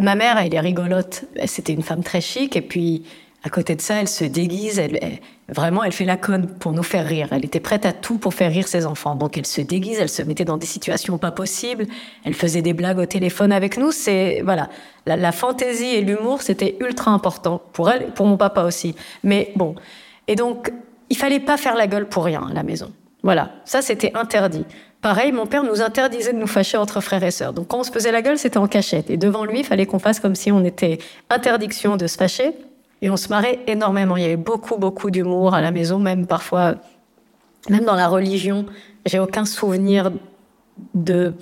Ma 0.00 0.14
mère, 0.14 0.38
elle 0.38 0.54
est 0.54 0.60
rigolote. 0.60 1.24
C'était 1.44 1.74
une 1.74 1.82
femme 1.82 2.02
très 2.02 2.22
chic. 2.22 2.56
Et 2.56 2.62
puis, 2.62 3.04
à 3.44 3.50
côté 3.50 3.76
de 3.76 3.82
ça, 3.82 3.96
elle 4.00 4.08
se 4.08 4.24
déguise. 4.24 4.78
Elle, 4.78 5.20
vraiment, 5.48 5.84
elle 5.84 5.92
fait 5.92 6.06
la 6.06 6.16
conne 6.16 6.46
pour 6.46 6.72
nous 6.72 6.82
faire 6.82 7.06
rire. 7.06 7.28
Elle 7.32 7.44
était 7.44 7.60
prête 7.60 7.84
à 7.84 7.92
tout 7.92 8.16
pour 8.16 8.32
faire 8.32 8.50
rire 8.50 8.66
ses 8.66 8.86
enfants. 8.86 9.14
Donc, 9.14 9.36
elle 9.36 9.44
se 9.44 9.60
déguise, 9.60 9.98
elle 10.00 10.08
se 10.08 10.22
mettait 10.22 10.46
dans 10.46 10.56
des 10.56 10.66
situations 10.66 11.18
pas 11.18 11.32
possibles. 11.32 11.86
Elle 12.24 12.32
faisait 12.32 12.62
des 12.62 12.72
blagues 12.72 12.98
au 12.98 13.04
téléphone 13.04 13.52
avec 13.52 13.76
nous. 13.76 13.92
C'est, 13.92 14.40
voilà. 14.42 14.70
La, 15.04 15.32
fantaisie 15.32 15.94
et 15.94 16.00
l'humour, 16.00 16.40
c'était 16.40 16.76
ultra 16.80 17.10
important. 17.10 17.60
Pour 17.74 17.90
elle, 17.90 18.06
pour 18.12 18.24
mon 18.24 18.38
papa 18.38 18.62
aussi. 18.62 18.94
Mais 19.22 19.52
bon. 19.54 19.74
Et 20.28 20.34
donc, 20.34 20.72
il 21.10 21.16
fallait 21.16 21.40
pas 21.40 21.58
faire 21.58 21.74
la 21.74 21.86
gueule 21.86 22.08
pour 22.08 22.24
rien 22.24 22.46
à 22.50 22.54
la 22.54 22.62
maison. 22.62 22.90
Voilà. 23.22 23.50
Ça, 23.66 23.82
c'était 23.82 24.12
interdit. 24.14 24.64
Pareil, 25.02 25.32
mon 25.32 25.46
père 25.46 25.64
nous 25.64 25.80
interdisait 25.80 26.34
de 26.34 26.38
nous 26.38 26.46
fâcher 26.46 26.76
entre 26.76 27.00
frères 27.00 27.22
et 27.24 27.30
sœurs. 27.30 27.54
Donc 27.54 27.68
quand 27.68 27.80
on 27.80 27.84
se 27.84 27.90
faisait 27.90 28.12
la 28.12 28.20
gueule, 28.20 28.38
c'était 28.38 28.58
en 28.58 28.68
cachette. 28.68 29.08
Et 29.08 29.16
devant 29.16 29.44
lui, 29.44 29.60
il 29.60 29.64
fallait 29.64 29.86
qu'on 29.86 29.98
fasse 29.98 30.20
comme 30.20 30.34
si 30.34 30.52
on 30.52 30.62
était 30.62 30.98
interdiction 31.30 31.96
de 31.96 32.06
se 32.06 32.18
fâcher. 32.18 32.52
Et 33.00 33.08
on 33.08 33.16
se 33.16 33.28
marrait 33.28 33.60
énormément. 33.66 34.18
Il 34.18 34.22
y 34.22 34.26
avait 34.26 34.36
beaucoup, 34.36 34.76
beaucoup 34.76 35.10
d'humour 35.10 35.54
à 35.54 35.62
la 35.62 35.70
maison, 35.70 35.98
même 35.98 36.26
parfois, 36.26 36.74
même 37.70 37.84
dans 37.86 37.94
la 37.94 38.08
religion. 38.08 38.66
J'ai 39.06 39.18
aucun 39.18 39.46
souvenir 39.46 40.12
de 40.92 41.32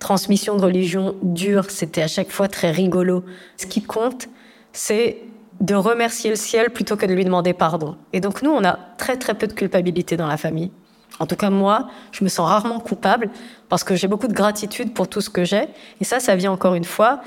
transmission 0.00 0.56
de 0.56 0.62
religion 0.62 1.16
dure. 1.22 1.70
C'était 1.70 2.02
à 2.02 2.08
chaque 2.08 2.30
fois 2.30 2.46
très 2.48 2.70
rigolo. 2.70 3.24
Ce 3.56 3.64
qui 3.64 3.82
compte, 3.82 4.28
c'est 4.74 5.16
de 5.62 5.74
remercier 5.74 6.28
le 6.28 6.36
ciel 6.36 6.68
plutôt 6.70 6.96
que 6.96 7.06
de 7.06 7.14
lui 7.14 7.24
demander 7.24 7.54
pardon. 7.54 7.96
Et 8.12 8.20
donc 8.20 8.42
nous, 8.42 8.50
on 8.50 8.62
a 8.64 8.78
très, 8.98 9.16
très 9.16 9.32
peu 9.32 9.46
de 9.46 9.54
culpabilité 9.54 10.18
dans 10.18 10.28
la 10.28 10.36
famille. 10.36 10.70
En 11.20 11.26
tout 11.26 11.36
cas, 11.36 11.50
moi, 11.50 11.88
je 12.12 12.22
me 12.24 12.28
sens 12.28 12.48
rarement 12.48 12.80
coupable 12.80 13.30
parce 13.68 13.84
que 13.84 13.96
j'ai 13.96 14.08
beaucoup 14.08 14.28
de 14.28 14.32
gratitude 14.32 14.94
pour 14.94 15.08
tout 15.08 15.20
ce 15.20 15.30
que 15.30 15.44
j'ai. 15.44 15.64
Et 16.00 16.04
ça, 16.04 16.20
ça 16.20 16.36
vient 16.36 16.52
encore 16.52 16.74
une 16.74 16.84
fois 16.84 17.20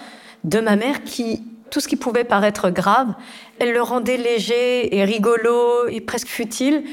de 0.43 0.59
ma 0.59 0.75
mère 0.75 1.03
qui, 1.03 1.43
tout 1.69 1.79
ce 1.79 1.87
qui 1.87 1.97
pouvait 1.97 2.23
paraître 2.23 2.69
grave, 2.69 3.13
elle 3.59 3.73
le 3.73 3.81
rendait 3.81 4.17
léger 4.17 4.95
et 4.95 5.03
rigolo 5.03 5.87
et 5.89 6.01
presque 6.01 6.27
futile. 6.27 6.83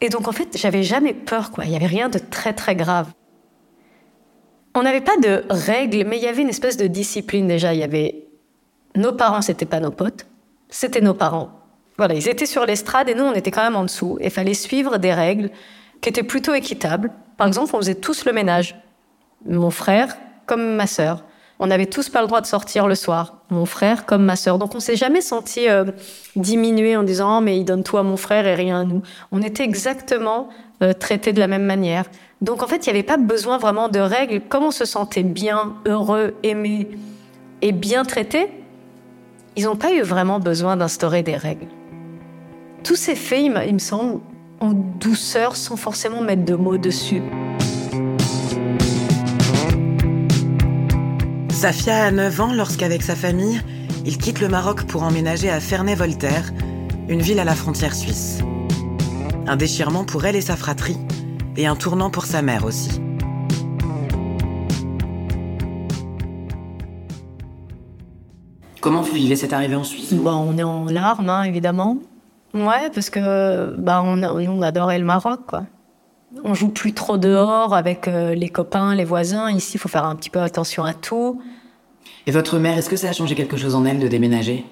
Et 0.00 0.08
donc, 0.08 0.28
en 0.28 0.32
fait, 0.32 0.56
j'avais 0.56 0.82
jamais 0.82 1.14
peur, 1.14 1.50
quoi. 1.50 1.64
Il 1.64 1.70
n'y 1.70 1.76
avait 1.76 1.86
rien 1.86 2.08
de 2.08 2.18
très, 2.18 2.52
très 2.52 2.76
grave. 2.76 3.08
On 4.74 4.82
n'avait 4.82 5.00
pas 5.00 5.16
de 5.16 5.44
règles, 5.50 6.04
mais 6.06 6.18
il 6.18 6.22
y 6.22 6.28
avait 6.28 6.42
une 6.42 6.48
espèce 6.48 6.76
de 6.76 6.86
discipline 6.86 7.48
déjà. 7.48 7.74
Il 7.74 7.80
y 7.80 7.82
avait 7.82 8.26
nos 8.94 9.12
parents, 9.12 9.42
c'était 9.42 9.66
pas 9.66 9.80
nos 9.80 9.90
potes, 9.90 10.26
c'était 10.68 11.00
nos 11.00 11.14
parents. 11.14 11.50
Voilà, 11.96 12.14
ils 12.14 12.28
étaient 12.28 12.46
sur 12.46 12.64
l'estrade 12.64 13.08
et 13.08 13.14
nous, 13.14 13.24
on 13.24 13.34
était 13.34 13.50
quand 13.50 13.62
même 13.62 13.74
en 13.74 13.82
dessous. 13.82 14.18
Il 14.20 14.30
fallait 14.30 14.54
suivre 14.54 14.98
des 14.98 15.12
règles 15.12 15.50
qui 16.00 16.08
était 16.08 16.22
plutôt 16.22 16.54
équitable. 16.54 17.12
Par 17.36 17.46
exemple, 17.46 17.74
on 17.74 17.78
faisait 17.78 17.94
tous 17.94 18.24
le 18.24 18.32
ménage. 18.32 18.80
Mon 19.46 19.70
frère 19.70 20.16
comme 20.46 20.74
ma 20.76 20.86
sœur. 20.86 21.24
On 21.60 21.66
n'avait 21.66 21.86
tous 21.86 22.08
pas 22.08 22.20
le 22.20 22.28
droit 22.28 22.40
de 22.40 22.46
sortir 22.46 22.86
le 22.86 22.94
soir, 22.94 23.42
mon 23.50 23.66
frère 23.66 24.06
comme 24.06 24.24
ma 24.24 24.36
sœur. 24.36 24.58
Donc 24.58 24.74
on 24.76 24.80
s'est 24.80 24.96
jamais 24.96 25.20
senti 25.20 25.68
euh, 25.68 25.84
diminué 26.36 26.96
en 26.96 27.02
disant 27.02 27.38
oh, 27.38 27.40
mais 27.40 27.58
il 27.58 27.64
donne 27.64 27.82
tout 27.82 27.98
à 27.98 28.04
mon 28.04 28.16
frère 28.16 28.46
et 28.46 28.54
rien 28.54 28.80
à 28.80 28.84
nous. 28.84 29.02
On 29.32 29.42
était 29.42 29.64
exactement 29.64 30.48
euh, 30.82 30.92
traités 30.92 31.32
de 31.32 31.40
la 31.40 31.48
même 31.48 31.64
manière. 31.64 32.04
Donc 32.42 32.62
en 32.62 32.68
fait, 32.68 32.86
il 32.86 32.92
n'y 32.92 32.98
avait 32.98 33.06
pas 33.06 33.16
besoin 33.16 33.58
vraiment 33.58 33.88
de 33.88 33.98
règles. 33.98 34.40
Comme 34.48 34.64
on 34.64 34.70
se 34.70 34.84
sentait 34.84 35.24
bien, 35.24 35.74
heureux, 35.84 36.34
aimé 36.44 36.88
et 37.60 37.72
bien 37.72 38.04
traité, 38.04 38.48
ils 39.56 39.64
n'ont 39.64 39.76
pas 39.76 39.92
eu 39.92 40.02
vraiment 40.02 40.38
besoin 40.38 40.76
d'instaurer 40.76 41.24
des 41.24 41.36
règles. 41.36 41.66
Tout 42.84 42.94
s'est 42.94 43.16
fait, 43.16 43.42
il 43.42 43.74
me 43.74 43.78
semble, 43.80 44.20
en 44.60 44.72
douceur, 44.72 45.56
sans 45.56 45.76
forcément 45.76 46.20
mettre 46.20 46.44
de 46.44 46.54
mots 46.54 46.78
dessus. 46.78 47.22
Safia 51.50 52.04
a 52.04 52.10
9 52.10 52.40
ans 52.40 52.52
lorsqu'avec 52.52 53.02
sa 53.02 53.16
famille, 53.16 53.60
il 54.04 54.16
quitte 54.18 54.40
le 54.40 54.48
Maroc 54.48 54.84
pour 54.84 55.02
emménager 55.02 55.50
à 55.50 55.60
Ferney-Voltaire, 55.60 56.52
une 57.08 57.20
ville 57.20 57.40
à 57.40 57.44
la 57.44 57.54
frontière 57.54 57.94
suisse. 57.94 58.40
Un 59.46 59.56
déchirement 59.56 60.04
pour 60.04 60.24
elle 60.24 60.36
et 60.36 60.40
sa 60.40 60.56
fratrie, 60.56 60.98
et 61.56 61.66
un 61.66 61.74
tournant 61.74 62.10
pour 62.10 62.26
sa 62.26 62.42
mère 62.42 62.64
aussi. 62.64 63.00
Comment 68.80 69.02
vous 69.02 69.14
vivez 69.14 69.34
cette 69.34 69.52
arrivée 69.52 69.74
en 69.74 69.84
Suisse? 69.84 70.12
Bon, 70.14 70.30
On 70.30 70.56
est 70.56 70.62
en 70.62 70.84
larmes, 70.84 71.28
hein, 71.28 71.42
évidemment. 71.42 71.98
Ouais, 72.54 72.90
parce 72.94 73.10
que 73.10 73.74
bah, 73.76 74.02
on, 74.04 74.22
on 74.22 74.62
adorait 74.62 74.98
le 74.98 75.04
Maroc, 75.04 75.40
quoi. 75.46 75.64
On 76.44 76.54
joue 76.54 76.68
plus 76.68 76.92
trop 76.92 77.16
dehors 77.16 77.74
avec 77.74 78.06
euh, 78.06 78.34
les 78.34 78.48
copains, 78.48 78.94
les 78.94 79.04
voisins. 79.04 79.50
Ici, 79.50 79.72
il 79.74 79.80
faut 79.80 79.88
faire 79.88 80.04
un 80.04 80.14
petit 80.14 80.30
peu 80.30 80.40
attention 80.40 80.84
à 80.84 80.92
tout. 80.92 81.40
Et 82.26 82.30
votre 82.30 82.58
mère, 82.58 82.76
est-ce 82.76 82.90
que 82.90 82.96
ça 82.96 83.08
a 83.08 83.12
changé 83.12 83.34
quelque 83.34 83.56
chose 83.56 83.74
en 83.74 83.84
elle 83.86 83.98
de 83.98 84.08
déménager? 84.08 84.64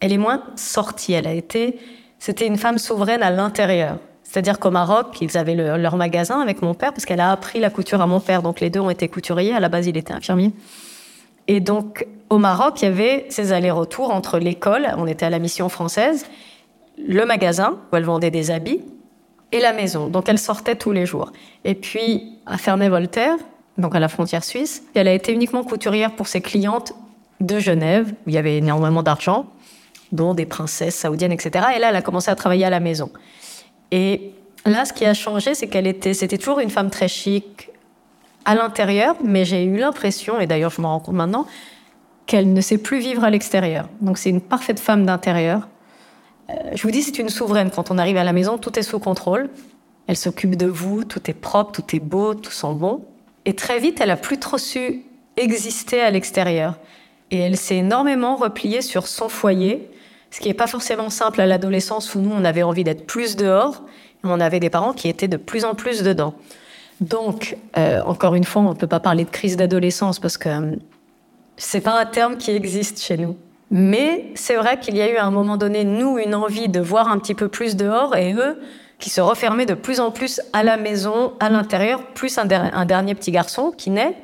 Elle 0.00 0.12
est 0.12 0.18
moins 0.18 0.42
sortie. 0.56 1.12
Elle 1.12 1.26
a 1.26 1.34
été. 1.34 1.78
C'était 2.18 2.46
une 2.46 2.56
femme 2.56 2.78
souveraine 2.78 3.22
à 3.22 3.30
l'intérieur. 3.30 3.98
C'est-à-dire 4.22 4.58
qu'au 4.58 4.70
Maroc, 4.70 5.18
ils 5.20 5.36
avaient 5.36 5.54
leur 5.54 5.96
magasin 5.96 6.40
avec 6.40 6.62
mon 6.62 6.72
père 6.72 6.94
parce 6.94 7.04
qu'elle 7.04 7.20
a 7.20 7.30
appris 7.30 7.60
la 7.60 7.68
couture 7.68 8.00
à 8.00 8.06
mon 8.06 8.20
père. 8.20 8.42
Donc 8.42 8.60
les 8.60 8.70
deux 8.70 8.80
ont 8.80 8.88
été 8.88 9.08
couturiers. 9.08 9.52
À 9.52 9.60
la 9.60 9.68
base, 9.68 9.86
il 9.86 9.96
était 9.98 10.14
infirmier. 10.14 10.52
Et 11.48 11.60
donc 11.60 12.06
au 12.32 12.38
Maroc, 12.38 12.80
il 12.80 12.86
y 12.86 12.88
avait 12.88 13.26
ces 13.28 13.52
allers-retours 13.52 14.10
entre 14.10 14.38
l'école, 14.38 14.88
on 14.96 15.06
était 15.06 15.26
à 15.26 15.30
la 15.30 15.38
mission 15.38 15.68
française, 15.68 16.24
le 17.06 17.24
magasin 17.26 17.78
où 17.92 17.96
elle 17.96 18.04
vendait 18.04 18.30
des 18.30 18.50
habits 18.50 18.80
et 19.52 19.60
la 19.60 19.72
maison. 19.72 20.08
Donc 20.08 20.28
elle 20.28 20.38
sortait 20.38 20.76
tous 20.76 20.92
les 20.92 21.06
jours. 21.06 21.32
Et 21.64 21.74
puis 21.74 22.38
à 22.46 22.58
Ferney-Voltaire, 22.58 23.36
donc 23.78 23.94
à 23.94 24.00
la 24.00 24.08
frontière 24.08 24.44
suisse, 24.44 24.82
elle 24.94 25.08
a 25.08 25.12
été 25.12 25.32
uniquement 25.32 25.64
couturière 25.64 26.14
pour 26.14 26.26
ses 26.26 26.40
clientes 26.40 26.94
de 27.40 27.58
Genève, 27.58 28.12
où 28.26 28.30
il 28.30 28.34
y 28.34 28.38
avait 28.38 28.58
énormément 28.58 29.02
d'argent, 29.02 29.46
dont 30.12 30.34
des 30.34 30.46
princesses 30.46 30.96
saoudiennes, 30.96 31.32
etc. 31.32 31.66
Et 31.76 31.78
là, 31.78 31.88
elle 31.88 31.96
a 31.96 32.02
commencé 32.02 32.30
à 32.30 32.34
travailler 32.34 32.64
à 32.64 32.70
la 32.70 32.80
maison. 32.80 33.10
Et 33.90 34.32
là, 34.64 34.84
ce 34.84 34.92
qui 34.92 35.04
a 35.04 35.14
changé, 35.14 35.54
c'est 35.54 35.66
qu'elle 35.66 35.86
était, 35.86 36.14
c'était 36.14 36.38
toujours 36.38 36.60
une 36.60 36.70
femme 36.70 36.90
très 36.90 37.08
chic 37.08 37.70
à 38.44 38.54
l'intérieur, 38.54 39.16
mais 39.24 39.44
j'ai 39.44 39.64
eu 39.64 39.76
l'impression, 39.78 40.40
et 40.40 40.46
d'ailleurs 40.46 40.70
je 40.70 40.80
me 40.80 40.86
rends 40.86 41.00
compte 41.00 41.14
maintenant, 41.14 41.46
qu'elle 42.26 42.52
ne 42.52 42.60
sait 42.60 42.78
plus 42.78 42.98
vivre 42.98 43.24
à 43.24 43.30
l'extérieur. 43.30 43.88
Donc 44.00 44.18
c'est 44.18 44.30
une 44.30 44.40
parfaite 44.40 44.80
femme 44.80 45.06
d'intérieur 45.06 45.68
je 46.74 46.82
vous 46.82 46.90
dis, 46.90 47.02
c'est 47.02 47.18
une 47.18 47.28
souveraine. 47.28 47.70
Quand 47.70 47.90
on 47.90 47.98
arrive 47.98 48.16
à 48.16 48.24
la 48.24 48.32
maison, 48.32 48.58
tout 48.58 48.78
est 48.78 48.82
sous 48.82 48.98
contrôle. 48.98 49.48
Elle 50.06 50.16
s'occupe 50.16 50.56
de 50.56 50.66
vous, 50.66 51.04
tout 51.04 51.30
est 51.30 51.34
propre, 51.34 51.72
tout 51.72 51.96
est 51.96 52.00
beau, 52.00 52.34
tout 52.34 52.50
sent 52.50 52.74
bon. 52.74 53.04
Et 53.44 53.54
très 53.54 53.78
vite, 53.78 54.00
elle 54.00 54.10
a 54.10 54.16
plus 54.16 54.38
trop 54.38 54.58
su 54.58 55.02
exister 55.36 56.00
à 56.00 56.10
l'extérieur. 56.10 56.78
Et 57.30 57.38
elle 57.38 57.56
s'est 57.56 57.76
énormément 57.76 58.36
repliée 58.36 58.82
sur 58.82 59.06
son 59.06 59.28
foyer, 59.28 59.88
ce 60.30 60.40
qui 60.40 60.48
n'est 60.48 60.54
pas 60.54 60.66
forcément 60.66 61.10
simple 61.10 61.40
à 61.40 61.46
l'adolescence 61.46 62.14
où 62.14 62.20
nous, 62.20 62.30
on 62.30 62.44
avait 62.44 62.62
envie 62.62 62.84
d'être 62.84 63.06
plus 63.06 63.36
dehors. 63.36 63.82
Et 64.24 64.26
on 64.26 64.40
avait 64.40 64.60
des 64.60 64.70
parents 64.70 64.92
qui 64.92 65.08
étaient 65.08 65.28
de 65.28 65.36
plus 65.36 65.64
en 65.64 65.74
plus 65.74 66.02
dedans. 66.02 66.34
Donc, 67.00 67.56
euh, 67.76 68.00
encore 68.04 68.34
une 68.34 68.44
fois, 68.44 68.62
on 68.62 68.70
ne 68.70 68.74
peut 68.74 68.86
pas 68.86 69.00
parler 69.00 69.24
de 69.24 69.30
crise 69.30 69.56
d'adolescence 69.56 70.20
parce 70.20 70.38
que 70.38 70.48
euh, 70.48 70.76
c'est 71.56 71.80
pas 71.80 72.00
un 72.00 72.06
terme 72.06 72.36
qui 72.36 72.50
existe 72.52 73.02
chez 73.02 73.16
nous. 73.16 73.36
Mais 73.74 74.30
c'est 74.34 74.56
vrai 74.56 74.78
qu'il 74.78 74.96
y 74.98 75.00
a 75.00 75.10
eu 75.10 75.16
à 75.16 75.24
un 75.24 75.30
moment 75.30 75.56
donné, 75.56 75.84
nous, 75.84 76.18
une 76.18 76.34
envie 76.34 76.68
de 76.68 76.78
voir 76.78 77.10
un 77.10 77.18
petit 77.18 77.34
peu 77.34 77.48
plus 77.48 77.74
dehors 77.74 78.14
et 78.14 78.34
eux 78.34 78.60
qui 78.98 79.08
se 79.08 79.22
refermaient 79.22 79.64
de 79.64 79.72
plus 79.72 79.98
en 79.98 80.10
plus 80.10 80.42
à 80.52 80.62
la 80.62 80.76
maison, 80.76 81.32
à 81.40 81.48
l'intérieur, 81.48 82.04
plus 82.08 82.36
un, 82.36 82.44
dernier 82.44 83.14
petit 83.14 83.30
garçon 83.30 83.72
qui 83.72 83.88
naît, 83.88 84.14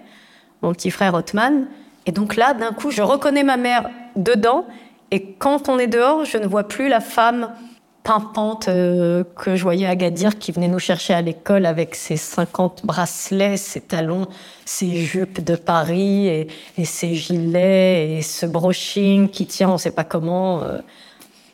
mon 0.60 0.72
petit 0.74 0.90
frère 0.90 1.14
Othman. 1.14 1.66
Et 2.04 2.12
donc 2.12 2.36
là, 2.36 2.52
d'un 2.52 2.72
coup, 2.72 2.90
je 2.90 3.00
reconnais 3.00 3.42
ma 3.42 3.56
mère 3.56 3.88
dedans. 4.16 4.66
Et 5.10 5.32
quand 5.32 5.70
on 5.70 5.78
est 5.78 5.86
dehors, 5.86 6.26
je 6.26 6.36
ne 6.36 6.46
vois 6.46 6.68
plus 6.68 6.88
la 6.88 7.00
femme 7.00 7.50
euh, 8.68 9.24
que 9.36 9.56
je 9.56 9.62
voyais 9.62 9.86
à 9.86 9.94
Gadir 9.94 10.38
qui 10.38 10.52
venait 10.52 10.68
nous 10.68 10.78
chercher 10.78 11.14
à 11.14 11.22
l'école 11.22 11.66
avec 11.66 11.94
ses 11.94 12.16
50 12.16 12.84
bracelets, 12.84 13.56
ses 13.56 13.80
talons, 13.80 14.26
ses 14.64 14.96
jupes 14.96 15.44
de 15.44 15.56
Paris 15.56 16.26
et, 16.28 16.48
ses 16.84 17.14
gilets 17.14 18.16
et 18.16 18.22
ce 18.22 18.46
brushing 18.46 19.28
qui 19.28 19.46
tient 19.46 19.70
on 19.70 19.78
sait 19.78 19.90
pas 19.90 20.04
comment. 20.04 20.62
Euh. 20.62 20.78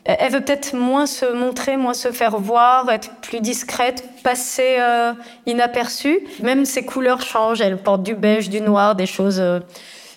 Elle 0.05 0.31
veut 0.31 0.41
peut-être 0.41 0.75
moins 0.75 1.07
se 1.07 1.25
montrer, 1.33 1.77
moins 1.77 1.95
se 1.95 2.11
faire 2.11 2.37
voir, 2.37 2.89
être 2.91 3.09
plus 3.21 3.41
discrète, 3.41 4.07
passer 4.23 4.77
euh, 4.79 5.13
inaperçue. 5.47 6.19
Même 6.43 6.63
ses 6.65 6.85
couleurs 6.85 7.21
changent, 7.21 7.61
elle 7.61 7.77
porte 7.77 8.03
du 8.03 8.13
beige, 8.13 8.49
du 8.49 8.61
noir, 8.61 8.95
des 8.95 9.07
choses... 9.07 9.43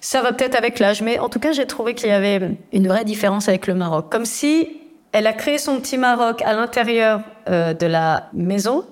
ça 0.03 0.21
va 0.21 0.33
peut-être 0.33 0.57
avec 0.57 0.79
l'âge, 0.79 1.01
mais 1.01 1.19
en 1.19 1.31
tout 1.31 1.39
cas, 1.39 1.53
j'ai 1.53 1.67
trouvé 1.67 1.95
qu'il 1.95 2.11
y 2.11 2.13
avait 2.13 2.51
une 2.73 2.87
vraie 2.87 3.07
différence 3.07 3.49
avec 3.49 3.67
le 3.67 3.73
Maroc. 3.75 4.11
Comme 4.11 4.27
si 4.27 4.78
elle 5.13 5.27
a 5.27 5.33
créé 5.33 5.59
son 5.59 5.81
petit 5.81 5.99
Maroc 5.99 6.43
à 6.43 6.53
l'intérieur 6.53 7.23
euh, 7.49 7.75
de 7.75 7.87
la 7.87 8.29
maison 8.33 8.85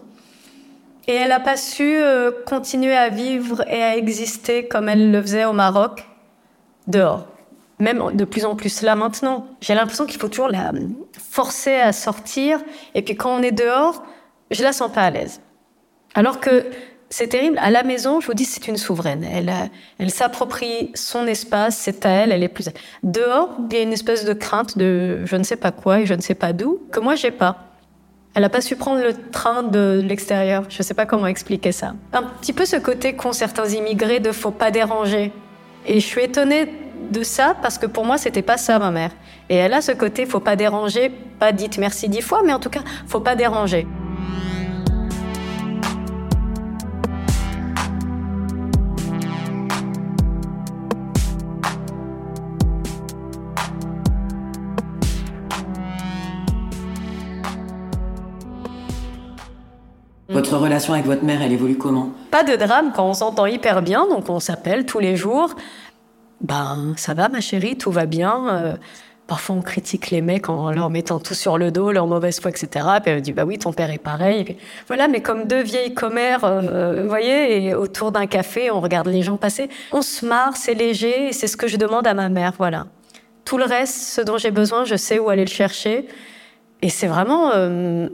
et 1.07 1.15
elle 1.15 1.29
n'a 1.29 1.41
pas 1.41 1.57
su 1.57 1.97
euh, 1.97 2.31
continuer 2.47 2.97
à 2.97 3.09
vivre 3.11 3.63
et 3.69 3.83
à 3.83 3.97
exister 3.97 4.67
comme 4.67 4.89
elle 4.89 5.11
le 5.11 5.23
faisait 5.23 5.45
au 5.45 5.53
Maroc 5.53 6.07
dehors. 6.87 7.27
Même 7.79 8.17
de 8.17 8.25
plus 8.25 8.45
en 8.45 8.57
plus 8.57 8.83
là 8.83 8.97
maintenant. 8.97 9.47
J'ai 9.61 9.75
l'impression 9.75 10.07
qu'il 10.07 10.19
faut 10.19 10.29
toujours 10.29 10.49
la 10.49 10.73
forcer 11.31 11.75
à 11.75 11.93
sortir 11.93 12.61
et 12.95 13.03
puis 13.03 13.17
quand 13.17 13.39
on 13.39 13.43
est 13.43 13.53
dehors, 13.53 14.03
je 14.51 14.63
la 14.63 14.73
sens 14.73 14.91
pas 14.91 15.03
à 15.03 15.11
l'aise. 15.11 15.41
Alors 16.15 16.41
que 16.41 16.65
c'est 17.09 17.29
terrible. 17.29 17.59
À 17.59 17.71
la 17.71 17.83
maison, 17.83 18.21
je 18.21 18.27
vous 18.27 18.35
dis, 18.35 18.45
c'est 18.45 18.67
une 18.69 18.77
souveraine. 18.77 19.25
Elle, 19.25 19.53
elle 19.99 20.11
s'approprie 20.11 20.91
son 20.95 21.27
espace, 21.27 21.77
c'est 21.77 22.05
à 22.05 22.11
elle, 22.11 22.33
elle 22.33 22.43
est 22.43 22.49
plus. 22.49 22.69
Dehors, 23.03 23.51
il 23.71 23.77
y 23.77 23.81
a 23.81 23.83
une 23.83 23.93
espèce 23.93 24.25
de 24.25 24.33
crainte 24.33 24.77
de 24.77 25.25
je 25.25 25.37
ne 25.37 25.43
sais 25.43 25.57
pas 25.57 25.71
quoi 25.71 26.01
et 26.01 26.07
je 26.07 26.15
ne 26.15 26.21
sais 26.21 26.35
pas 26.35 26.53
d'où 26.53 26.81
que 26.91 27.01
moi 27.01 27.15
j'ai 27.15 27.31
pas. 27.31 27.59
Elle 28.35 28.43
n'a 28.43 28.51
pas 28.51 28.61
su 28.61 28.77
prendre 28.77 29.03
le 29.03 29.15
train 29.31 29.63
de 29.63 30.03
l'extérieur. 30.05 30.65
Je 30.69 30.79
ne 30.79 30.83
sais 30.83 30.93
pas 30.93 31.07
comment 31.07 31.27
expliquer 31.27 31.73
ça. 31.73 31.95
Un 32.13 32.23
petit 32.23 32.53
peu 32.53 32.67
ce 32.67 32.77
côté 32.77 33.15
qu'ont 33.15 33.33
certains 33.33 33.67
immigrés 33.67 34.21
de 34.21 34.31
faut 34.31 34.51
pas 34.51 34.71
déranger. 34.71 35.33
Et 35.87 36.01
je 36.01 36.07
suis 36.07 36.23
étonnée 36.23 36.67
de 37.11 37.23
ça 37.23 37.57
parce 37.63 37.79
que 37.79 37.87
pour 37.87 38.05
moi, 38.05 38.19
c'était 38.19 38.43
pas 38.43 38.59
ça, 38.59 38.79
ma 38.79 38.91
mère. 38.91 39.13
Et 39.49 39.55
elle 39.55 39.73
a 39.73 39.81
ce 39.81 39.93
côté 39.93 40.27
faut 40.27 40.41
pas 40.41 40.57
déranger, 40.57 41.11
pas 41.39 41.53
dites 41.53 41.79
merci 41.79 42.09
dix 42.09 42.21
fois, 42.21 42.43
mais 42.45 42.53
en 42.53 42.59
tout 42.59 42.69
cas, 42.69 42.83
faut 43.07 43.21
pas 43.21 43.37
déranger. 43.37 43.87
Votre 60.57 60.69
relation 60.69 60.95
avec 60.95 61.05
votre 61.05 61.23
mère, 61.23 61.43
elle 61.43 61.53
évolue 61.53 61.77
comment? 61.77 62.13
Pas 62.31 62.43
de 62.43 62.57
drame 62.57 62.91
quand 62.97 63.07
on 63.07 63.13
s'entend 63.13 63.45
hyper 63.45 63.83
bien, 63.83 64.09
donc 64.09 64.31
on 64.31 64.41
s'appelle 64.41 64.87
tous 64.87 65.01
les 65.01 65.15
jours. 65.15 65.55
Ben, 66.41 66.95
ça 66.97 67.13
va 67.13 67.29
ma 67.29 67.43
chérie, 67.43 67.77
tout 67.77 67.91
va 67.91 68.07
bien. 68.07 68.49
Euh, 68.49 68.73
parfois 69.27 69.57
on 69.57 69.61
critique 69.61 70.11
les 70.11 70.23
mecs 70.23 70.49
en 70.49 70.71
leur 70.71 70.89
mettant 70.89 71.21
tout 71.21 71.35
sur 71.35 71.59
le 71.59 71.71
dos, 71.71 71.93
leur 71.93 72.07
mauvaise 72.07 72.41
foi, 72.41 72.51
etc. 72.51 72.87
Puis 73.03 73.11
elle 73.11 73.17
me 73.17 73.21
dit, 73.21 73.35
bah 73.35 73.45
oui, 73.45 73.59
ton 73.59 73.75
père 73.75 73.91
est 73.91 73.99
pareil. 73.99 74.57
voilà, 74.87 75.09
mais 75.09 75.21
comme 75.21 75.45
deux 75.45 75.61
vieilles 75.61 75.93
commères, 75.93 76.45
euh, 76.45 77.03
vous 77.03 77.09
voyez, 77.11 77.67
et 77.67 77.75
autour 77.75 78.11
d'un 78.11 78.27
café, 78.27 78.71
on 78.71 78.81
regarde 78.81 79.09
les 79.09 79.21
gens 79.21 79.37
passer. 79.37 79.69
On 79.93 80.01
se 80.01 80.25
marre, 80.25 80.57
c'est 80.57 80.73
léger, 80.73 81.29
et 81.29 81.33
c'est 81.35 81.49
ce 81.49 81.59
que 81.59 81.69
je 81.69 81.77
demande 81.77 82.07
à 82.07 82.15
ma 82.15 82.31
mère, 82.31 82.55
voilà. 82.57 82.87
Tout 83.45 83.59
le 83.59 83.65
reste, 83.65 83.95
ce 83.95 84.23
dont 84.23 84.39
j'ai 84.39 84.53
besoin, 84.53 84.87
je 84.87 84.97
sais 84.97 85.19
où 85.19 85.29
aller 85.29 85.45
le 85.45 85.51
chercher. 85.51 86.09
Et 86.81 86.89
c'est 86.89 87.09
vraiment... 87.09 87.51
Euh, 87.55 88.09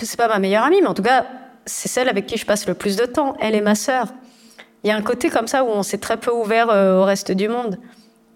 c'est 0.00 0.18
pas 0.18 0.28
ma 0.28 0.40
meilleure 0.40 0.64
amie, 0.64 0.80
mais 0.82 0.88
en 0.88 0.94
tout 0.94 1.02
cas, 1.02 1.24
c'est 1.66 1.88
celle 1.88 2.08
avec 2.08 2.26
qui 2.26 2.36
je 2.36 2.46
passe 2.46 2.66
le 2.66 2.74
plus 2.74 2.96
de 2.96 3.04
temps. 3.04 3.36
Elle 3.40 3.54
est 3.54 3.60
ma 3.60 3.74
sœur. 3.74 4.08
Il 4.82 4.88
y 4.88 4.90
a 4.90 4.96
un 4.96 5.02
côté 5.02 5.30
comme 5.30 5.48
ça 5.48 5.64
où 5.64 5.68
on 5.68 5.82
s'est 5.82 5.98
très 5.98 6.18
peu 6.18 6.30
ouvert 6.30 6.68
euh, 6.70 7.00
au 7.00 7.04
reste 7.04 7.32
du 7.32 7.48
monde. 7.48 7.78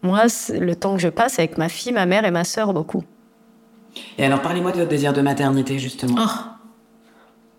Moi, 0.02 0.23
le 0.50 0.75
temps 0.75 0.94
que 0.94 1.02
je 1.02 1.08
passe 1.08 1.38
avec 1.38 1.58
ma 1.58 1.68
fille, 1.68 1.92
ma 1.92 2.06
mère 2.06 2.25
et 2.25 2.30
ma 2.30 2.44
sœur, 2.44 2.73
beaucoup. 2.73 3.04
Et 4.16 4.25
alors, 4.25 4.40
parlez-moi 4.40 4.73
de 4.73 4.78
votre 4.78 4.88
désir 4.88 5.12
de 5.12 5.20
maternité, 5.20 5.78
justement. 5.78 6.16
Oh. 6.18 6.30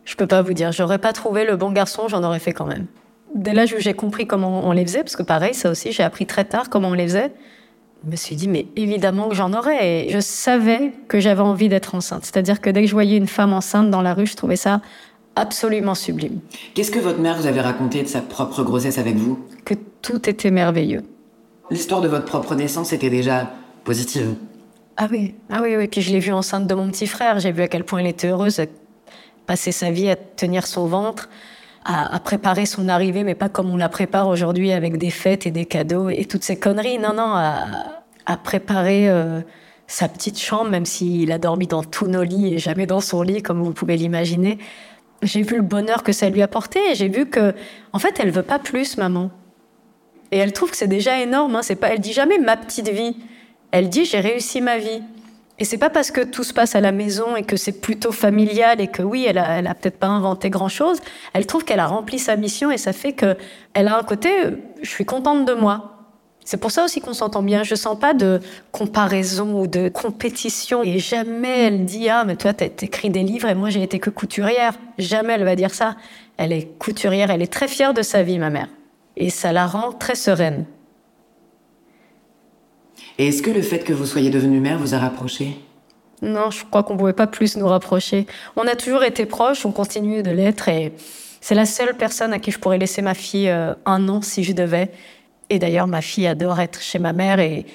Je 0.06 0.16
peux 0.16 0.26
pas 0.26 0.42
vous 0.42 0.54
dire. 0.54 0.72
J'aurais 0.72 0.98
pas 0.98 1.14
trouvé 1.14 1.46
le 1.46 1.56
bon 1.56 1.72
garçon, 1.72 2.08
j'en 2.08 2.24
aurais 2.24 2.40
fait 2.40 2.54
quand 2.54 2.66
même. 2.66 2.88
Dès 3.36 3.54
l'âge 3.54 3.74
où 3.74 3.80
j'ai 3.80 3.94
compris 3.94 4.26
comment 4.26 4.66
on 4.66 4.72
les 4.72 4.84
faisait, 4.84 5.04
parce 5.04 5.16
que 5.16 5.24
pareil, 5.24 5.54
ça 5.54 5.70
aussi, 5.70 5.92
j'ai 5.92 6.02
appris 6.02 6.26
très 6.26 6.46
tard 6.46 6.70
comment 6.70 6.90
on 6.90 6.94
les 6.94 7.06
faisait, 7.06 7.32
je 8.04 8.10
me 8.10 8.16
suis 8.16 8.36
dit, 8.36 8.48
mais 8.48 8.66
évidemment 8.76 9.28
que 9.30 9.36
j'en 9.36 9.54
aurais. 9.54 10.06
Et 10.06 10.10
je 10.10 10.20
savais 10.20 10.94
que 11.08 11.20
j'avais 11.20 11.42
envie 11.42 11.70
d'être 11.70 11.94
enceinte. 11.94 12.26
C'est-à-dire 12.26 12.62
que 12.62 12.70
dès 12.70 12.82
que 12.82 12.88
je 12.88 12.94
voyais 12.94 13.18
une 13.18 13.28
femme 13.28 13.54
enceinte 13.54 13.92
dans 13.92 14.02
la 14.02 14.14
rue, 14.14 14.26
je 14.26 14.36
trouvais 14.36 14.56
ça 14.56 14.82
absolument 15.40 15.96
sublime. 15.96 16.40
Qu'est-ce 16.74 16.92
que 16.92 17.00
votre 17.00 17.20
mère 17.20 17.38
vous 17.38 17.48
avait 17.48 17.62
raconté 17.62 18.04
de 18.04 18.08
sa 18.08 18.22
propre 18.22 18.64
grossesse 18.64 18.98
avec 18.98 19.16
vous? 19.16 19.40
Que 19.66 19.76
tout 20.02 20.30
était 20.30 20.52
merveilleux. 20.52 21.04
L'histoire 21.72 22.02
de 22.02 22.08
votre 22.08 22.26
propre 22.26 22.56
naissance 22.56 22.94
était 22.94 23.10
déjà 23.10 23.52
positive. 23.84 24.36
Ah 24.98 25.08
oui, 25.10 25.36
ah 25.50 25.62
oui, 25.62 25.76
oui. 25.78 25.88
Puis 25.88 26.02
je 26.02 26.12
l'ai 26.12 26.20
vue 26.20 26.34
enceinte 26.34 26.68
de 26.68 26.76
mon 26.76 26.90
petit 26.90 27.08
frère. 27.08 27.40
J'ai 27.40 27.52
vu 27.52 27.62
à 27.62 27.68
quel 27.68 27.84
point 27.84 28.00
elle 28.00 28.08
était 28.08 28.28
heureuse, 28.28 28.60
à 28.60 28.66
passer 29.46 29.72
sa 29.72 29.92
vie 29.92 30.10
à 30.10 30.16
tenir 30.16 30.68
son 30.68 30.88
ventre, 30.88 31.30
à, 31.86 32.14
à 32.14 32.20
préparer 32.20 32.66
son 32.66 32.90
arrivée, 32.90 33.24
mais 33.24 33.36
pas 33.36 33.50
comme 33.50 33.70
on 33.70 33.78
la 33.78 33.90
prépare 33.90 34.28
aujourd'hui 34.28 34.72
avec 34.72 34.98
des 34.98 35.10
fêtes 35.10 35.48
et 35.48 35.52
des 35.52 35.66
cadeaux 35.66 36.10
et 36.10 36.26
toutes 36.26 36.44
ces 36.44 36.58
conneries. 36.58 36.98
Non, 36.98 37.14
non, 37.14 37.32
à, 37.34 37.66
à 38.26 38.38
préparer 38.38 39.10
euh, 39.10 39.42
sa 39.88 40.08
petite 40.08 40.40
chambre, 40.40 40.70
même 40.70 40.86
s'il 40.86 41.32
a 41.32 41.38
dormi 41.38 41.66
dans 41.66 41.84
tous 41.84 42.08
nos 42.08 42.24
lits 42.24 42.54
et 42.54 42.58
jamais 42.60 42.86
dans 42.86 43.00
son 43.00 43.22
lit, 43.22 43.42
comme 43.42 43.64
vous 43.64 43.74
pouvez 43.74 43.96
l'imaginer. 43.96 44.60
J'ai 45.22 45.42
vu 45.42 45.58
le 45.58 45.62
bonheur 45.62 46.04
que 46.04 46.12
ça 46.12 46.30
lui 46.30 46.42
apportait 46.42 46.92
et 46.92 46.96
j'ai 46.96 47.10
vu 47.10 47.26
que, 47.26 47.54
en 47.94 48.00
fait, 48.00 48.20
elle 48.20 48.32
veut 48.32 48.44
pas 48.44 48.60
plus, 48.60 48.98
maman. 48.98 49.32
Et 50.32 50.38
elle 50.38 50.54
trouve 50.54 50.72
que 50.72 50.78
c'est 50.78 50.88
déjà 50.88 51.20
énorme. 51.20 51.56
Hein. 51.56 51.62
C'est 51.62 51.76
pas, 51.76 51.90
elle 51.90 52.00
dit 52.00 52.14
jamais 52.14 52.38
ma 52.38 52.56
petite 52.58 52.90
vie. 52.90 53.18
Elle 53.72 53.90
dit 53.90 54.06
j'ai 54.06 54.20
réussi 54.20 54.62
ma 54.62 54.78
vie. 54.78 55.02
Et 55.60 55.66
c'est 55.66 55.78
pas 55.78 55.90
parce 55.90 56.10
que 56.10 56.22
tout 56.22 56.44
se 56.44 56.54
passe 56.54 56.76
à 56.76 56.82
la 56.82 56.94
maison 56.94 57.36
et 57.36 57.44
que 57.44 57.58
c'est 57.58 57.82
plutôt 57.82 58.14
familial 58.14 58.80
et 58.80 58.88
que 58.88 59.02
oui, 59.02 59.26
elle 59.28 59.38
a, 59.38 59.60
elle 59.60 59.68
a 59.68 59.76
peut-être 59.76 60.00
pas 60.00 60.08
inventé 60.08 60.50
grand 60.50 60.70
chose. 60.70 61.00
Elle 61.34 61.46
trouve 61.46 61.66
qu'elle 61.66 61.82
a 61.82 61.88
rempli 61.88 62.18
sa 62.18 62.38
mission 62.38 62.72
et 62.72 62.78
ça 62.78 62.94
fait 62.94 63.12
que 63.12 63.36
elle 63.74 63.90
a 63.90 63.98
un 63.98 64.04
côté, 64.04 64.30
je 64.82 64.90
suis 64.90 65.06
contente 65.06 65.46
de 65.46 65.54
moi. 65.54 65.89
C'est 66.50 66.58
pour 66.58 66.72
ça 66.72 66.84
aussi 66.84 67.00
qu'on 67.00 67.14
s'entend 67.14 67.44
bien. 67.44 67.62
Je 67.62 67.76
sens 67.76 68.00
pas 68.00 68.16
de 68.16 68.40
comparaison 68.72 69.62
ou 69.62 69.68
de 69.68 69.88
compétition. 69.88 70.82
Et 70.82 70.98
jamais 70.98 71.66
elle 71.66 71.86
dit 71.86 72.10
ah 72.10 72.24
mais 72.26 72.38
toi 72.38 72.54
t'as 72.54 72.66
écrit 72.66 73.12
des 73.12 73.22
livres 73.22 73.48
et 73.48 73.54
moi 73.54 73.70
j'ai 73.70 73.84
été 73.84 74.00
que 74.00 74.10
couturière. 74.10 74.74
Jamais 74.98 75.34
elle 75.34 75.44
va 75.44 75.56
dire 75.56 75.72
ça. 75.72 75.96
Elle 76.38 76.52
est 76.52 76.76
couturière. 76.80 77.30
Elle 77.30 77.44
est 77.44 77.54
très 77.54 77.68
fière 77.68 77.94
de 77.94 78.02
sa 78.02 78.24
vie, 78.24 78.40
ma 78.40 78.50
mère. 78.50 78.68
Et 79.16 79.30
ça 79.30 79.54
la 79.54 79.68
rend 79.68 79.92
très 79.92 80.16
sereine. 80.16 80.66
Et 83.20 83.28
est-ce 83.28 83.44
que 83.44 83.52
le 83.52 83.62
fait 83.62 83.84
que 83.84 83.94
vous 83.94 84.08
soyez 84.08 84.32
devenue 84.32 84.60
mère 84.60 84.80
vous 84.80 84.96
a 84.96 84.98
rapproché 84.98 85.56
Non, 86.24 86.50
je 86.50 86.66
crois 86.66 86.82
qu'on 86.82 86.98
pouvait 86.98 87.14
pas 87.14 87.28
plus 87.28 87.58
nous 87.58 87.68
rapprocher. 87.68 88.26
On 88.56 88.66
a 88.66 88.76
toujours 88.76 89.04
été 89.04 89.28
proches, 89.28 89.68
on 89.68 89.72
continue 89.72 90.24
de 90.24 90.32
l'être 90.32 90.68
et 90.68 90.94
c'est 91.42 91.56
la 91.56 91.66
seule 91.66 91.96
personne 91.96 92.34
à 92.34 92.40
qui 92.40 92.50
je 92.50 92.58
pourrais 92.58 92.80
laisser 92.80 93.04
ma 93.04 93.14
fille 93.14 93.50
euh, 93.50 93.76
un 93.86 94.10
an 94.10 94.24
si 94.24 94.44
je 94.44 94.54
devais. 94.54 94.92
Et 95.50 95.60
d'ailleurs, 95.60 95.88
ma 95.88 96.02
fille 96.02 96.28
adore 96.28 96.60
être 96.60 96.82
chez 96.82 97.00
ma 97.00 97.14
mère 97.14 97.40
et 97.40 97.66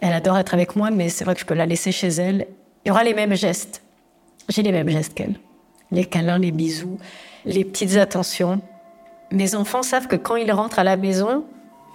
elle 0.00 0.12
adore 0.12 0.38
être 0.38 0.54
avec 0.54 0.74
moi, 0.74 0.90
mais 0.90 1.08
c'est 1.08 1.24
vrai 1.24 1.34
que 1.34 1.40
je 1.40 1.46
peux 1.46 1.54
la 1.54 1.66
laisser 1.66 1.92
chez 1.92 2.08
elle. 2.08 2.46
Il 2.84 2.88
y 2.88 2.90
aura 2.90 3.04
les 3.04 3.14
mêmes 3.14 3.34
gestes. 3.34 3.82
J'ai 4.48 4.62
les 4.62 4.72
mêmes 4.72 4.88
gestes 4.88 5.14
qu'elle. 5.14 5.36
Les 5.92 6.04
câlins, 6.04 6.38
les 6.38 6.50
bisous, 6.50 6.98
les 7.44 7.64
petites 7.64 7.96
attentions. 7.96 8.60
Mes 9.30 9.54
enfants 9.54 9.82
savent 9.82 10.08
que 10.08 10.16
quand 10.16 10.36
ils 10.36 10.50
rentrent 10.50 10.78
à 10.78 10.84
la 10.84 10.96
maison, 10.96 11.44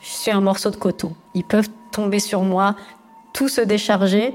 je 0.02 0.08
suis 0.08 0.32
un 0.32 0.42
morceau 0.42 0.70
de 0.70 0.78
coton. 0.78 1.14
Ils 1.36 1.44
peuvent 1.44 1.70
tomber 1.92 2.20
sur 2.20 2.42
moi, 2.44 2.76
tout 3.34 3.50
se 3.50 3.62
décharger, 3.62 4.34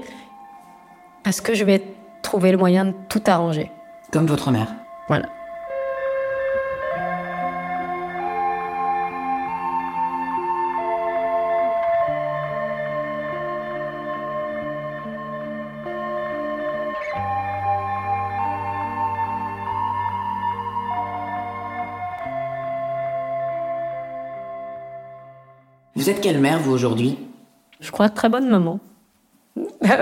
parce 1.23 1.41
que 1.41 1.55
je 1.55 1.63
vais 1.63 1.81
trouver 2.21 2.51
le 2.51 2.57
moyen 2.57 2.85
de 2.85 2.93
tout 3.09 3.21
arranger. 3.25 3.71
Comme 4.11 4.27
votre 4.27 4.51
mère. 4.51 4.73
Voilà. 5.07 5.27
Vous 26.03 26.09
êtes 26.09 26.19
quelle 26.19 26.39
mère, 26.39 26.59
vous, 26.59 26.73
aujourd'hui 26.73 27.17
Je 27.79 27.89
crois 27.89 28.09
très 28.09 28.27
bonne 28.27 28.49
maman. 28.49 28.81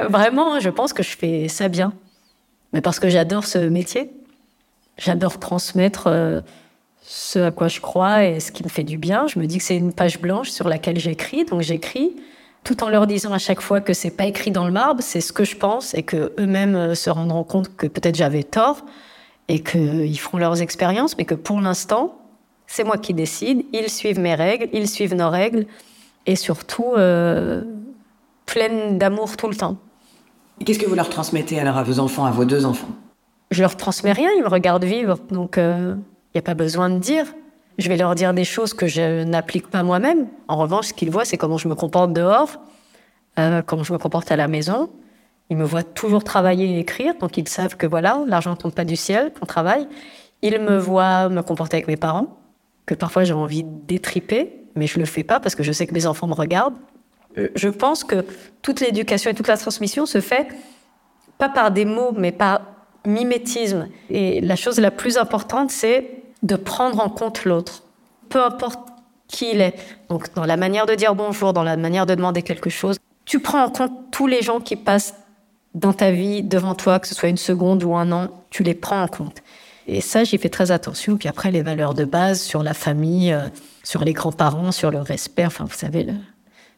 Vraiment, 0.09 0.59
je 0.59 0.71
pense 0.71 0.93
que 0.93 1.03
je 1.03 1.15
fais 1.15 1.47
ça 1.47 1.67
bien. 1.67 1.93
Mais 2.73 2.81
parce 2.81 2.99
que 2.99 3.07
j'adore 3.07 3.45
ce 3.45 3.59
métier. 3.59 4.11
J'adore 4.97 5.39
transmettre 5.39 6.07
euh, 6.07 6.41
ce 7.03 7.37
à 7.37 7.51
quoi 7.51 7.67
je 7.67 7.79
crois 7.81 8.25
et 8.25 8.39
ce 8.39 8.51
qui 8.51 8.63
me 8.63 8.67
fait 8.67 8.83
du 8.83 8.97
bien. 8.97 9.27
Je 9.27 9.37
me 9.37 9.45
dis 9.45 9.59
que 9.59 9.63
c'est 9.63 9.77
une 9.77 9.93
page 9.93 10.19
blanche 10.19 10.49
sur 10.49 10.67
laquelle 10.67 10.97
j'écris, 10.97 11.45
donc 11.45 11.61
j'écris 11.61 12.15
tout 12.63 12.83
en 12.83 12.89
leur 12.89 13.05
disant 13.05 13.31
à 13.31 13.37
chaque 13.37 13.61
fois 13.61 13.79
que 13.79 13.93
c'est 13.93 14.09
pas 14.09 14.25
écrit 14.25 14.49
dans 14.49 14.65
le 14.65 14.71
marbre, 14.71 15.03
c'est 15.03 15.21
ce 15.21 15.31
que 15.31 15.43
je 15.43 15.55
pense 15.55 15.93
et 15.93 16.01
que 16.01 16.33
eux-mêmes 16.39 16.75
euh, 16.75 16.95
se 16.95 17.11
rendront 17.11 17.43
compte 17.43 17.75
que 17.77 17.85
peut-être 17.85 18.15
j'avais 18.15 18.41
tort 18.41 18.87
et 19.49 19.61
qu'ils 19.61 20.19
feront 20.19 20.39
leurs 20.39 20.63
expériences, 20.63 21.15
mais 21.19 21.25
que 21.25 21.35
pour 21.35 21.61
l'instant, 21.61 22.17
c'est 22.65 22.83
moi 22.83 22.97
qui 22.97 23.13
décide. 23.13 23.65
Ils 23.71 23.91
suivent 23.91 24.19
mes 24.19 24.33
règles, 24.33 24.67
ils 24.73 24.89
suivent 24.89 25.13
nos 25.13 25.29
règles 25.29 25.67
et 26.25 26.35
surtout 26.35 26.93
euh, 26.97 27.63
pleine 28.45 28.97
d'amour 28.97 29.37
tout 29.37 29.47
le 29.47 29.55
temps. 29.55 29.77
Qu'est-ce 30.65 30.79
que 30.79 30.85
vous 30.85 30.95
leur 30.95 31.09
transmettez 31.09 31.59
alors 31.59 31.77
à 31.77 31.83
vos 31.83 31.99
enfants, 31.99 32.25
à 32.25 32.31
vos 32.31 32.45
deux 32.45 32.65
enfants? 32.65 32.89
Je 33.49 33.61
leur 33.61 33.75
transmets 33.75 34.11
rien, 34.11 34.29
ils 34.37 34.43
me 34.43 34.47
regardent 34.47 34.83
vivre, 34.83 35.17
donc 35.29 35.55
il 35.57 35.63
euh, 35.63 35.95
n'y 36.35 36.39
a 36.39 36.41
pas 36.41 36.53
besoin 36.53 36.89
de 36.89 36.99
dire. 36.99 37.25
Je 37.77 37.89
vais 37.89 37.97
leur 37.97 38.15
dire 38.15 38.33
des 38.33 38.43
choses 38.43 38.73
que 38.73 38.87
je 38.87 39.23
n'applique 39.23 39.67
pas 39.69 39.83
moi-même. 39.83 40.27
En 40.47 40.57
revanche, 40.57 40.87
ce 40.87 40.93
qu'ils 40.93 41.09
voient, 41.09 41.25
c'est 41.25 41.37
comment 41.37 41.57
je 41.57 41.67
me 41.67 41.75
comporte 41.75 42.13
dehors, 42.13 42.57
euh, 43.39 43.61
comment 43.65 43.83
je 43.83 43.91
me 43.91 43.97
comporte 43.97 44.31
à 44.31 44.35
la 44.35 44.47
maison. 44.47 44.89
Ils 45.49 45.57
me 45.57 45.65
voient 45.65 45.83
toujours 45.83 46.23
travailler 46.23 46.65
et 46.75 46.79
écrire, 46.79 47.15
donc 47.19 47.37
ils 47.37 47.47
savent 47.47 47.75
que 47.75 47.87
voilà, 47.87 48.23
l'argent 48.27 48.51
ne 48.51 48.55
tombe 48.55 48.73
pas 48.73 48.85
du 48.85 48.95
ciel, 48.95 49.33
qu'on 49.37 49.45
travaille. 49.45 49.87
Ils 50.41 50.59
me 50.59 50.77
voient 50.77 51.27
me 51.27 51.41
comporter 51.41 51.77
avec 51.77 51.87
mes 51.87 51.97
parents, 51.97 52.37
que 52.85 52.93
parfois 52.93 53.23
j'ai 53.25 53.33
envie 53.33 53.63
d'étriper, 53.65 54.60
mais 54.75 54.87
je 54.87 54.99
le 54.99 55.05
fais 55.05 55.23
pas 55.23 55.39
parce 55.39 55.55
que 55.55 55.63
je 55.63 55.71
sais 55.71 55.87
que 55.87 55.93
mes 55.93 56.05
enfants 56.05 56.27
me 56.27 56.33
regardent. 56.33 56.77
Euh, 57.37 57.49
je 57.55 57.69
pense 57.69 58.03
que 58.03 58.25
toute 58.61 58.79
l'éducation 58.79 59.31
et 59.31 59.33
toute 59.33 59.47
la 59.47 59.57
transmission 59.57 60.05
se 60.05 60.21
fait 60.21 60.47
pas 61.37 61.49
par 61.49 61.71
des 61.71 61.85
mots, 61.85 62.11
mais 62.15 62.31
par 62.31 62.61
mimétisme. 63.05 63.89
Et 64.09 64.41
la 64.41 64.55
chose 64.55 64.79
la 64.79 64.91
plus 64.91 65.17
importante, 65.17 65.71
c'est 65.71 66.21
de 66.43 66.55
prendre 66.55 66.99
en 66.99 67.09
compte 67.09 67.45
l'autre, 67.45 67.83
peu 68.29 68.43
importe 68.43 68.79
qui 69.27 69.51
il 69.51 69.61
est. 69.61 69.75
Donc, 70.09 70.33
dans 70.33 70.45
la 70.45 70.57
manière 70.57 70.85
de 70.85 70.93
dire 70.93 71.15
bonjour, 71.15 71.53
dans 71.53 71.63
la 71.63 71.77
manière 71.77 72.05
de 72.05 72.13
demander 72.15 72.43
quelque 72.43 72.69
chose, 72.69 72.97
tu 73.25 73.39
prends 73.39 73.63
en 73.63 73.69
compte 73.69 73.91
tous 74.11 74.27
les 74.27 74.41
gens 74.41 74.59
qui 74.59 74.75
passent 74.75 75.15
dans 75.73 75.93
ta 75.93 76.11
vie 76.11 76.43
devant 76.43 76.75
toi, 76.75 76.99
que 76.99 77.07
ce 77.07 77.15
soit 77.15 77.29
une 77.29 77.37
seconde 77.37 77.83
ou 77.83 77.95
un 77.95 78.11
an, 78.11 78.27
tu 78.49 78.63
les 78.63 78.73
prends 78.73 79.01
en 79.01 79.07
compte. 79.07 79.41
Et 79.87 80.01
ça, 80.01 80.23
j'y 80.23 80.37
fais 80.37 80.49
très 80.49 80.71
attention. 80.71 81.17
Puis 81.17 81.27
après, 81.27 81.51
les 81.51 81.61
valeurs 81.61 81.93
de 81.93 82.05
base 82.05 82.41
sur 82.41 82.63
la 82.63 82.73
famille, 82.73 83.33
euh, 83.33 83.47
sur 83.83 84.03
les 84.03 84.13
grands-parents, 84.13 84.71
sur 84.71 84.91
le 84.91 84.99
respect, 84.99 85.45
enfin, 85.45 85.65
vous 85.65 85.75
savez, 85.75 86.03
le 86.03 86.13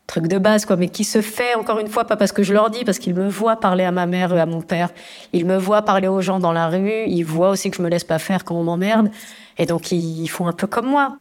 truc 0.08 0.28
de 0.28 0.38
base, 0.38 0.66
quoi, 0.66 0.76
mais 0.76 0.90
qui 0.90 1.04
se 1.04 1.22
fait, 1.22 1.56
encore 1.56 1.80
une 1.80 1.88
fois, 1.88 2.06
pas 2.06 2.16
parce 2.16 2.32
que 2.32 2.44
je 2.44 2.54
leur 2.54 2.70
dis, 2.70 2.84
parce 2.84 3.00
qu'ils 3.00 3.14
me 3.14 3.28
voient 3.28 3.58
parler 3.58 3.84
à 3.84 3.92
ma 3.92 4.06
mère 4.06 4.34
et 4.34 4.40
à 4.40 4.46
mon 4.46 4.62
père. 4.62 4.90
Ils 5.32 5.46
me 5.46 5.58
voient 5.58 5.82
parler 5.82 6.08
aux 6.08 6.22
gens 6.22 6.40
dans 6.40 6.52
la 6.52 6.68
rue. 6.68 7.04
Ils 7.08 7.24
voient 7.24 7.50
aussi 7.50 7.72
que 7.72 7.78
je 7.78 7.82
me 7.82 7.90
laisse 7.90 8.04
pas 8.04 8.20
faire 8.20 8.44
quand 8.44 8.56
on 8.56 8.64
m'emmerde. 8.64 9.10
Et 9.58 9.66
donc, 9.66 9.92
ils 9.92 10.28
font 10.28 10.48
un 10.48 10.54
peu 10.54 10.68
comme 10.68 10.88
moi. 10.88 11.18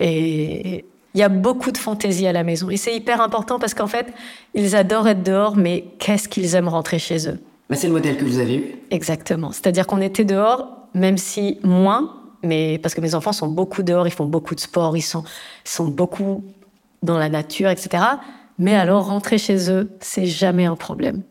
Et 0.00 0.84
il 1.14 1.20
y 1.20 1.22
a 1.22 1.28
beaucoup 1.28 1.72
de 1.72 1.78
fantaisie 1.78 2.26
à 2.26 2.32
la 2.32 2.44
maison. 2.44 2.70
Et 2.70 2.76
c'est 2.76 2.94
hyper 2.94 3.20
important 3.20 3.58
parce 3.58 3.74
qu'en 3.74 3.86
fait, 3.86 4.06
ils 4.54 4.76
adorent 4.76 5.08
être 5.08 5.22
dehors, 5.22 5.56
mais 5.56 5.84
qu'est-ce 5.98 6.28
qu'ils 6.28 6.54
aiment 6.54 6.68
rentrer 6.68 6.98
chez 6.98 7.28
eux? 7.28 7.40
Bah, 7.68 7.76
c'est 7.76 7.88
le 7.88 7.92
modèle 7.92 8.16
que 8.16 8.24
vous 8.24 8.38
avez 8.38 8.56
eu? 8.56 8.76
Exactement. 8.90 9.52
C'est-à-dire 9.52 9.86
qu'on 9.86 10.00
était 10.00 10.24
dehors, 10.24 10.77
même 10.94 11.18
si 11.18 11.58
moins, 11.62 12.14
mais 12.42 12.78
parce 12.78 12.94
que 12.94 13.00
mes 13.00 13.14
enfants 13.14 13.32
sont 13.32 13.48
beaucoup 13.48 13.82
dehors, 13.82 14.06
ils 14.06 14.12
font 14.12 14.26
beaucoup 14.26 14.54
de 14.54 14.60
sport, 14.60 14.96
ils 14.96 15.02
sont, 15.02 15.24
sont 15.64 15.88
beaucoup 15.88 16.44
dans 17.02 17.18
la 17.18 17.28
nature, 17.28 17.68
etc. 17.68 18.04
Mais 18.58 18.74
alors, 18.74 19.06
rentrer 19.06 19.38
chez 19.38 19.70
eux, 19.70 19.90
c'est 20.00 20.26
jamais 20.26 20.64
un 20.64 20.76
problème. 20.76 21.22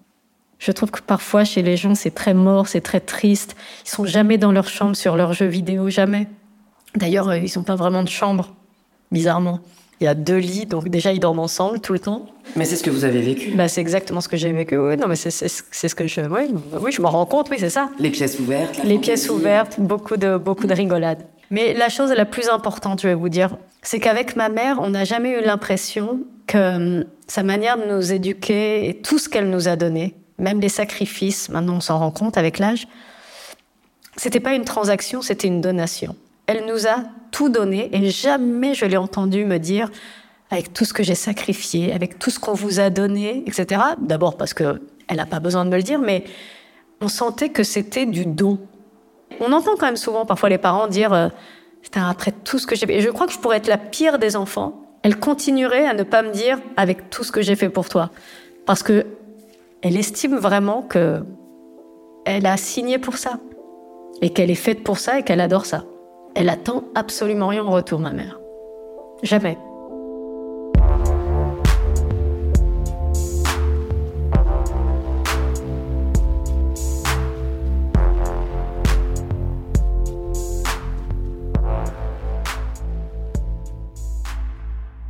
Je 0.59 0.71
trouve 0.71 0.91
que 0.91 1.01
parfois, 1.01 1.43
chez 1.43 1.61
les 1.61 1.77
gens, 1.77 1.93
c'est 1.93 2.11
très 2.11 2.33
mort, 2.33 2.67
c'est 2.67 2.81
très 2.81 2.99
triste. 2.99 3.55
Ils 3.85 3.89
sont 3.89 4.05
jamais 4.05 4.37
dans 4.37 4.51
leur 4.51 4.67
chambre 4.67 4.95
sur 4.95 5.15
leurs 5.15 5.33
jeux 5.33 5.45
vidéo, 5.45 5.89
jamais. 5.89 6.27
D'ailleurs, 6.95 7.29
euh, 7.29 7.37
ils 7.37 7.51
n'ont 7.57 7.63
pas 7.63 7.75
vraiment 7.75 8.03
de 8.03 8.09
chambre, 8.09 8.53
bizarrement. 9.11 9.59
Il 9.99 10.03
y 10.03 10.07
a 10.07 10.13
deux 10.13 10.37
lits, 10.37 10.67
donc 10.67 10.89
déjà, 10.89 11.11
ils 11.11 11.19
dorment 11.19 11.39
ensemble 11.39 11.79
tout 11.79 11.93
le 11.93 11.99
temps. 11.99 12.27
Mais 12.55 12.65
c'est 12.65 12.75
ce 12.75 12.83
que 12.83 12.91
vous 12.91 13.03
avez 13.03 13.21
vécu. 13.21 13.51
Bah, 13.55 13.67
c'est 13.67 13.81
exactement 13.81 14.21
ce 14.21 14.29
que 14.29 14.37
j'ai 14.37 14.51
vécu. 14.51 14.77
Oui, 14.77 14.95
non, 14.95 15.07
mais 15.07 15.15
c'est 15.15 15.31
ce 15.31 15.95
que 15.95 16.07
je. 16.07 16.21
Oui, 16.21 16.53
oui 16.79 16.91
je 16.91 17.01
me 17.01 17.07
rends 17.07 17.25
compte, 17.25 17.49
oui, 17.49 17.57
c'est 17.59 17.71
ça. 17.71 17.89
Les 17.97 18.11
pièces 18.11 18.39
ouvertes. 18.39 18.79
Les 18.83 18.99
pièces 18.99 19.29
ouvertes, 19.29 19.79
beaucoup 19.79 20.17
de, 20.17 20.37
beaucoup 20.37 20.67
de 20.67 20.73
rigolades. 20.73 21.25
Mais 21.49 21.73
la 21.73 21.89
chose 21.89 22.11
la 22.11 22.25
plus 22.25 22.49
importante, 22.49 23.01
je 23.01 23.07
vais 23.07 23.13
vous 23.15 23.29
dire, 23.29 23.57
c'est 23.81 23.99
qu'avec 23.99 24.35
ma 24.35 24.49
mère, 24.49 24.77
on 24.81 24.89
n'a 24.89 25.05
jamais 25.05 25.39
eu 25.39 25.43
l'impression 25.43 26.19
que 26.45 26.75
hum, 26.75 27.05
sa 27.27 27.43
manière 27.43 27.77
de 27.77 27.85
nous 27.91 28.13
éduquer 28.13 28.89
et 28.89 29.01
tout 29.01 29.17
ce 29.17 29.29
qu'elle 29.29 29.49
nous 29.49 29.67
a 29.67 29.75
donné, 29.75 30.15
même 30.37 30.59
les 30.59 30.69
sacrifices, 30.69 31.49
maintenant 31.49 31.77
on 31.77 31.81
s'en 31.81 31.99
rend 31.99 32.11
compte 32.11 32.37
avec 32.37 32.59
l'âge, 32.59 32.87
C'était 34.15 34.39
pas 34.39 34.53
une 34.53 34.65
transaction, 34.65 35.21
c'était 35.21 35.47
une 35.47 35.61
donation. 35.61 36.15
Elle 36.47 36.65
nous 36.65 36.87
a 36.87 37.03
tout 37.37 37.49
donné 37.49 37.95
et 37.95 38.09
jamais 38.09 38.73
je 38.73 38.83
l'ai 38.85 38.97
entendu 38.97 39.45
me 39.45 39.59
dire 39.59 39.91
avec 40.49 40.73
tout 40.73 40.85
ce 40.85 40.93
que 40.93 41.03
j'ai 41.03 41.13
sacrifié, 41.13 41.93
avec 41.93 42.17
tout 42.17 42.31
ce 42.31 42.39
qu'on 42.39 42.53
vous 42.53 42.79
a 42.79 42.89
donné, 42.89 43.43
etc. 43.45 43.79
D'abord 44.01 44.37
parce 44.37 44.55
que 44.55 44.81
elle 45.07 45.17
n'a 45.17 45.27
pas 45.27 45.39
besoin 45.39 45.63
de 45.63 45.69
me 45.69 45.75
le 45.75 45.83
dire, 45.83 45.99
mais 45.99 46.23
on 46.99 47.07
sentait 47.07 47.49
que 47.49 47.61
c'était 47.61 48.07
du 48.07 48.25
don. 48.25 48.57
On 49.39 49.51
entend 49.51 49.75
quand 49.77 49.85
même 49.85 49.97
souvent 49.97 50.25
parfois 50.25 50.49
les 50.49 50.57
parents 50.57 50.87
dire 50.87 51.13
euh, 51.13 51.27
après 51.93 52.31
tout 52.31 52.57
ce 52.57 52.65
que 52.65 52.75
j'ai 52.75 52.87
fait. 52.87 52.95
Et 52.95 53.01
je 53.01 53.09
crois 53.09 53.27
que 53.27 53.33
je 53.33 53.37
pourrais 53.37 53.57
être 53.57 53.67
la 53.67 53.77
pire 53.77 54.17
des 54.17 54.35
enfants. 54.35 54.81
Elle 55.03 55.19
continuerait 55.19 55.85
à 55.85 55.93
ne 55.93 56.01
pas 56.01 56.23
me 56.23 56.31
dire 56.31 56.59
avec 56.75 57.11
tout 57.11 57.23
ce 57.23 57.31
que 57.31 57.43
j'ai 57.43 57.55
fait 57.55 57.69
pour 57.69 57.87
toi, 57.87 58.09
parce 58.65 58.81
que 58.81 59.05
elle 59.83 59.95
estime 59.95 60.37
vraiment 60.37 60.81
que 60.81 61.21
elle 62.25 62.47
a 62.47 62.57
signé 62.57 62.97
pour 62.97 63.17
ça 63.17 63.39
et 64.23 64.31
qu'elle 64.31 64.49
est 64.49 64.55
faite 64.55 64.83
pour 64.83 64.97
ça 64.97 65.19
et 65.19 65.23
qu'elle 65.23 65.39
adore 65.39 65.67
ça. 65.67 65.83
Elle 66.39 66.49
attend 66.49 66.83
absolument 66.93 67.47
rien 67.47 67.65
en 67.65 67.71
retour, 67.71 67.99
ma 67.99 68.11
mère. 68.11 68.39
Jamais. 69.23 69.57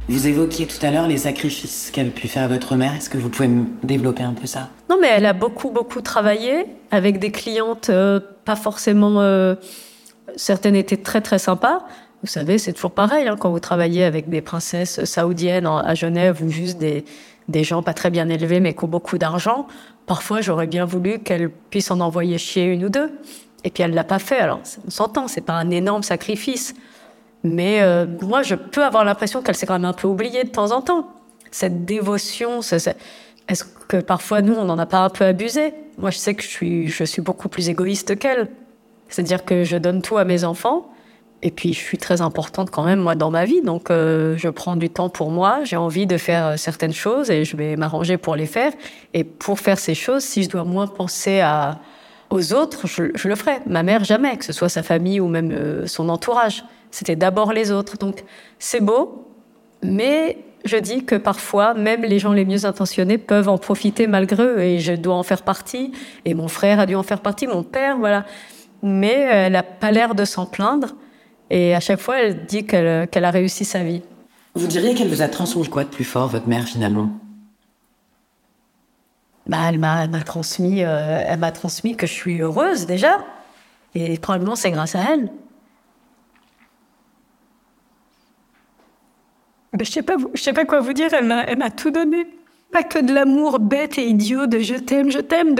Vous 0.07 0.27
évoquiez 0.27 0.65
tout 0.65 0.77
à 0.81 0.91
l'heure 0.91 1.09
les 1.09 1.17
sacrifices 1.17 1.91
qu'elle 1.91 2.07
a 2.07 2.11
pu 2.11 2.29
faire 2.29 2.47
votre 2.47 2.77
mère. 2.77 2.95
Est-ce 2.95 3.09
que 3.09 3.17
vous 3.17 3.27
pouvez 3.27 3.49
me 3.49 3.65
développer 3.83 4.23
un 4.23 4.31
peu 4.31 4.47
ça? 4.47 4.69
Non, 4.89 4.97
mais 5.01 5.09
elle 5.09 5.25
a 5.25 5.33
beaucoup, 5.33 5.71
beaucoup 5.71 5.99
travaillé 5.99 6.67
avec 6.89 7.19
des 7.19 7.31
clientes 7.31 7.89
euh, 7.89 8.21
pas 8.45 8.55
forcément. 8.55 9.19
Euh, 9.19 9.55
certaines 10.37 10.75
étaient 10.75 10.97
très, 10.97 11.21
très 11.21 11.39
sympas. 11.39 11.85
Vous 12.21 12.29
savez, 12.29 12.57
c'est 12.57 12.73
toujours 12.73 12.91
pareil 12.91 13.27
hein, 13.27 13.35
quand 13.37 13.51
vous 13.51 13.59
travaillez 13.59 14.03
avec 14.03 14.29
des 14.29 14.41
princesses 14.41 15.03
saoudiennes 15.03 15.67
à 15.67 15.93
Genève 15.93 16.41
ou 16.41 16.49
juste 16.49 16.77
des, 16.77 17.03
des 17.47 17.63
gens 17.63 17.83
pas 17.83 17.93
très 17.93 18.09
bien 18.09 18.29
élevés 18.29 18.59
mais 18.59 18.73
qui 18.73 18.85
ont 18.85 18.87
beaucoup 18.87 19.17
d'argent. 19.17 19.67
Parfois, 20.05 20.41
j'aurais 20.41 20.67
bien 20.67 20.85
voulu 20.85 21.19
qu'elle 21.19 21.49
puisse 21.49 21.91
en 21.91 21.99
envoyer 21.99 22.37
chier 22.37 22.63
une 22.63 22.85
ou 22.85 22.89
deux. 22.89 23.11
Et 23.63 23.69
puis 23.69 23.83
elle 23.83 23.93
l'a 23.93 24.03
pas 24.03 24.19
fait. 24.19 24.39
Alors, 24.39 24.61
on 24.85 24.89
s'entend, 24.89 25.27
c'est 25.27 25.41
pas 25.41 25.53
un 25.53 25.69
énorme 25.69 26.03
sacrifice. 26.03 26.73
Mais 27.43 27.81
euh, 27.81 28.05
moi, 28.21 28.41
je 28.41 28.55
peux 28.55 28.83
avoir 28.83 29.03
l'impression 29.03 29.41
qu'elle 29.41 29.55
s'est 29.55 29.65
quand 29.65 29.73
même 29.73 29.85
un 29.85 29.93
peu 29.93 30.07
oubliée 30.07 30.43
de 30.43 30.49
temps 30.49 30.71
en 30.71 30.81
temps. 30.81 31.09
Cette 31.51 31.85
dévotion, 31.85 32.61
est-ce 32.61 33.63
que 33.87 33.97
parfois, 33.97 34.41
nous, 34.41 34.53
on 34.53 34.65
n'en 34.65 34.77
a 34.77 34.85
pas 34.85 34.99
un 34.99 35.09
peu 35.09 35.25
abusé? 35.25 35.73
Moi, 35.97 36.11
je 36.11 36.17
sais 36.17 36.33
que 36.33 36.43
je 36.43 36.47
suis, 36.47 36.87
je 36.87 37.03
suis 37.03 37.21
beaucoup 37.21 37.49
plus 37.49 37.69
égoïste 37.69 38.17
qu'elle. 38.17 38.49
C'est-à-dire 39.09 39.45
que 39.45 39.63
je 39.63 39.77
donne 39.77 40.01
tout 40.01 40.17
à 40.17 40.25
mes 40.25 40.43
enfants. 40.43 40.89
Et 41.43 41.51
puis, 41.51 41.73
je 41.73 41.79
suis 41.79 41.97
très 41.97 42.21
importante 42.21 42.71
quand 42.71 42.83
même, 42.83 42.99
moi, 42.99 43.15
dans 43.15 43.29
ma 43.29 43.45
vie. 43.45 43.61
Donc, 43.61 43.91
euh, 43.91 44.35
je 44.37 44.49
prends 44.49 44.75
du 44.75 44.89
temps 44.89 45.09
pour 45.09 45.29
moi. 45.29 45.59
J'ai 45.63 45.77
envie 45.77 46.07
de 46.07 46.17
faire 46.17 46.45
euh, 46.47 46.57
certaines 46.57 46.93
choses 46.93 47.29
et 47.29 47.45
je 47.45 47.55
vais 47.55 47.75
m'arranger 47.75 48.17
pour 48.17 48.35
les 48.35 48.47
faire. 48.47 48.73
Et 49.13 49.23
pour 49.23 49.59
faire 49.59 49.77
ces 49.77 49.93
choses, 49.93 50.23
si 50.23 50.43
je 50.43 50.49
dois 50.49 50.63
moins 50.63 50.87
penser 50.87 51.39
à, 51.39 51.79
aux 52.31 52.53
autres, 52.53 52.87
je, 52.87 53.11
je 53.13 53.27
le 53.27 53.35
ferai. 53.35 53.59
Ma 53.67 53.83
mère, 53.83 54.03
jamais, 54.03 54.37
que 54.37 54.45
ce 54.45 54.53
soit 54.53 54.69
sa 54.69 54.81
famille 54.81 55.19
ou 55.19 55.27
même 55.27 55.85
son 55.85 56.09
entourage. 56.09 56.63
C'était 56.89 57.15
d'abord 57.15 57.53
les 57.53 57.71
autres. 57.71 57.97
Donc 57.97 58.23
c'est 58.59 58.81
beau, 58.81 59.27
mais 59.83 60.37
je 60.65 60.77
dis 60.77 61.05
que 61.05 61.15
parfois, 61.15 61.73
même 61.73 62.03
les 62.03 62.19
gens 62.19 62.33
les 62.33 62.45
mieux 62.45 62.65
intentionnés 62.65 63.17
peuvent 63.17 63.49
en 63.49 63.57
profiter 63.57 64.07
malgré 64.07 64.43
eux, 64.43 64.59
et 64.59 64.79
je 64.79 64.93
dois 64.93 65.15
en 65.15 65.23
faire 65.23 65.43
partie, 65.43 65.91
et 66.25 66.33
mon 66.33 66.47
frère 66.47 66.79
a 66.79 66.85
dû 66.85 66.95
en 66.95 67.03
faire 67.03 67.21
partie, 67.21 67.47
mon 67.47 67.63
père, 67.63 67.97
voilà. 67.97 68.25
Mais 68.83 69.13
elle 69.13 69.53
n'a 69.53 69.63
pas 69.63 69.91
l'air 69.91 70.15
de 70.15 70.25
s'en 70.25 70.45
plaindre, 70.45 70.95
et 71.49 71.75
à 71.75 71.79
chaque 71.79 71.99
fois, 71.99 72.19
elle 72.19 72.45
dit 72.45 72.65
qu'elle 72.65 73.25
a 73.25 73.31
réussi 73.31 73.65
sa 73.65 73.83
vie. 73.83 74.01
Vous 74.55 74.67
diriez 74.67 74.95
qu'elle 74.95 75.09
vous 75.09 75.21
a 75.21 75.27
transmis 75.27 75.67
quoi 75.67 75.83
de 75.83 75.89
plus 75.89 76.03
fort, 76.03 76.27
votre 76.27 76.47
mère, 76.47 76.65
finalement? 76.65 77.09
Bah, 79.47 79.59
elle 79.69 79.79
m'a 79.79 80.07
transmis, 80.25 80.83
euh, 80.83 81.23
elle 81.25 81.39
m'a 81.39 81.51
transmis 81.51 81.95
que 81.95 82.05
je 82.05 82.13
suis 82.13 82.41
heureuse 82.41 82.85
déjà, 82.85 83.19
et 83.95 84.17
probablement 84.17 84.55
c'est 84.55 84.71
grâce 84.71 84.95
à 84.95 85.01
elle. 85.13 85.31
Je 89.79 89.91
sais 89.91 90.01
pas, 90.01 90.15
je 90.33 90.41
sais 90.41 90.53
pas 90.53 90.65
quoi 90.65 90.79
vous 90.79 90.93
dire. 90.93 91.13
Elle 91.13 91.25
m'a, 91.25 91.69
tout 91.69 91.91
donné. 91.91 92.27
Pas 92.71 92.83
que 92.83 92.99
de 92.99 93.13
l'amour 93.13 93.59
bête 93.59 93.97
et 93.97 94.05
idiot 94.05 94.45
de 94.45 94.59
je 94.59 94.75
t'aime, 94.75 95.09
je 95.09 95.19
t'aime. 95.19 95.55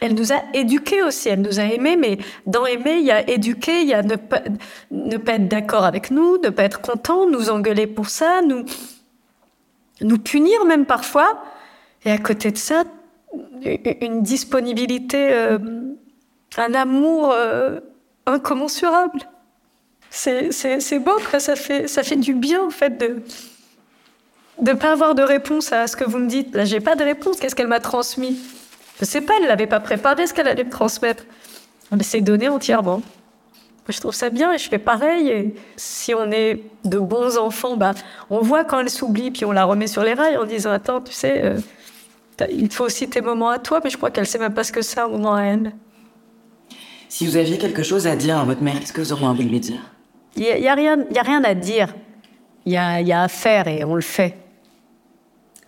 Elle 0.00 0.14
nous 0.14 0.32
a 0.32 0.42
éduqués 0.52 1.02
aussi. 1.02 1.30
Elle 1.30 1.40
nous 1.40 1.58
a 1.58 1.64
aimés, 1.64 1.96
mais 1.96 2.18
dans 2.46 2.66
aimer, 2.66 2.98
il 2.98 3.06
y 3.06 3.10
a 3.10 3.28
éduquer, 3.28 3.80
il 3.80 3.88
y 3.88 3.94
a 3.94 4.02
ne 4.02 4.16
pas, 4.16 4.42
être 4.90 5.48
d'accord 5.48 5.84
avec 5.84 6.10
nous, 6.10 6.36
ne 6.38 6.50
pas 6.50 6.64
être 6.64 6.80
content, 6.80 7.26
nous 7.26 7.48
engueuler 7.48 7.86
pour 7.86 8.10
ça, 8.10 8.40
nous, 8.42 10.18
punir 10.18 10.64
même 10.66 10.84
parfois. 10.84 11.42
Et 12.04 12.10
à 12.10 12.18
côté 12.18 12.50
de 12.50 12.58
ça, 12.58 12.84
une 14.00 14.22
disponibilité, 14.22 15.32
euh, 15.32 15.58
un 16.58 16.74
amour 16.74 17.32
euh, 17.32 17.80
incommensurable. 18.26 19.20
C'est, 20.10 20.98
beau, 20.98 21.18
Ça 21.38 21.56
fait, 21.56 21.86
ça 21.86 22.02
fait 22.02 22.16
du 22.16 22.34
bien, 22.34 22.62
en 22.64 22.70
fait, 22.70 22.98
de 22.98 23.22
de 24.62 24.72
pas 24.72 24.92
avoir 24.92 25.14
de 25.14 25.22
réponse 25.22 25.72
à 25.72 25.86
ce 25.86 25.96
que 25.96 26.04
vous 26.04 26.18
me 26.18 26.28
dites. 26.28 26.54
Là, 26.54 26.64
j'ai 26.64 26.80
pas 26.80 26.94
de 26.94 27.02
réponse. 27.02 27.38
Qu'est-ce 27.38 27.54
qu'elle 27.54 27.68
m'a 27.68 27.80
transmis? 27.80 28.38
Je 29.00 29.04
sais 29.04 29.20
pas, 29.20 29.34
elle 29.40 29.48
l'avait 29.48 29.66
pas 29.66 29.80
préparé 29.80 30.26
ce 30.26 30.34
qu'elle 30.34 30.48
allait 30.48 30.64
me 30.64 30.70
transmettre. 30.70 31.24
Mais 31.90 32.02
c'est 32.02 32.20
donné 32.20 32.48
entièrement. 32.48 33.02
Je 33.88 33.98
trouve 33.98 34.14
ça 34.14 34.30
bien 34.30 34.52
et 34.52 34.58
je 34.58 34.68
fais 34.68 34.78
pareil. 34.78 35.28
Et 35.28 35.54
si 35.76 36.14
on 36.14 36.30
est 36.30 36.62
de 36.84 36.98
bons 36.98 37.38
enfants, 37.38 37.76
bah, 37.76 37.94
on 38.28 38.40
voit 38.40 38.64
quand 38.64 38.78
elle 38.78 38.90
s'oublie, 38.90 39.30
puis 39.30 39.44
on 39.44 39.52
la 39.52 39.64
remet 39.64 39.86
sur 39.86 40.02
les 40.02 40.14
rails 40.14 40.36
en 40.36 40.44
disant 40.44 40.70
Attends, 40.70 41.00
tu 41.00 41.12
sais, 41.12 41.42
euh, 41.44 41.58
il 42.50 42.70
faut 42.70 42.84
aussi 42.84 43.08
tes 43.08 43.20
moments 43.20 43.48
à 43.48 43.58
toi, 43.58 43.80
mais 43.82 43.90
je 43.90 43.96
crois 43.96 44.10
qu'elle 44.10 44.26
sait 44.26 44.38
même 44.38 44.54
pas 44.54 44.64
ce 44.64 44.70
que 44.70 44.82
c'est 44.82 45.00
un 45.00 45.08
moment 45.08 45.34
à 45.34 45.42
elle. 45.42 45.72
Si 47.08 47.26
vous 47.26 47.36
aviez 47.36 47.58
quelque 47.58 47.82
chose 47.82 48.06
à 48.06 48.14
dire 48.14 48.38
à 48.38 48.44
votre 48.44 48.62
mère, 48.62 48.78
qu'est-ce 48.78 48.92
que 48.92 49.00
vous 49.00 49.12
auriez 49.12 49.26
envie 49.26 49.44
de 49.44 49.50
lui 49.50 49.60
dire? 49.60 49.80
Il 50.36 50.42
n'y 50.42 50.68
a, 50.68 50.74
rien, 50.74 51.04
y 51.10 51.18
a 51.18 51.22
rien 51.22 51.42
à 51.42 51.54
dire. 51.54 51.92
Il 52.66 52.72
y 52.72 52.76
a, 52.76 53.00
y 53.00 53.12
a 53.12 53.22
à 53.22 53.28
faire 53.28 53.66
et 53.66 53.82
on 53.84 53.96
le 53.96 54.00
fait 54.00 54.36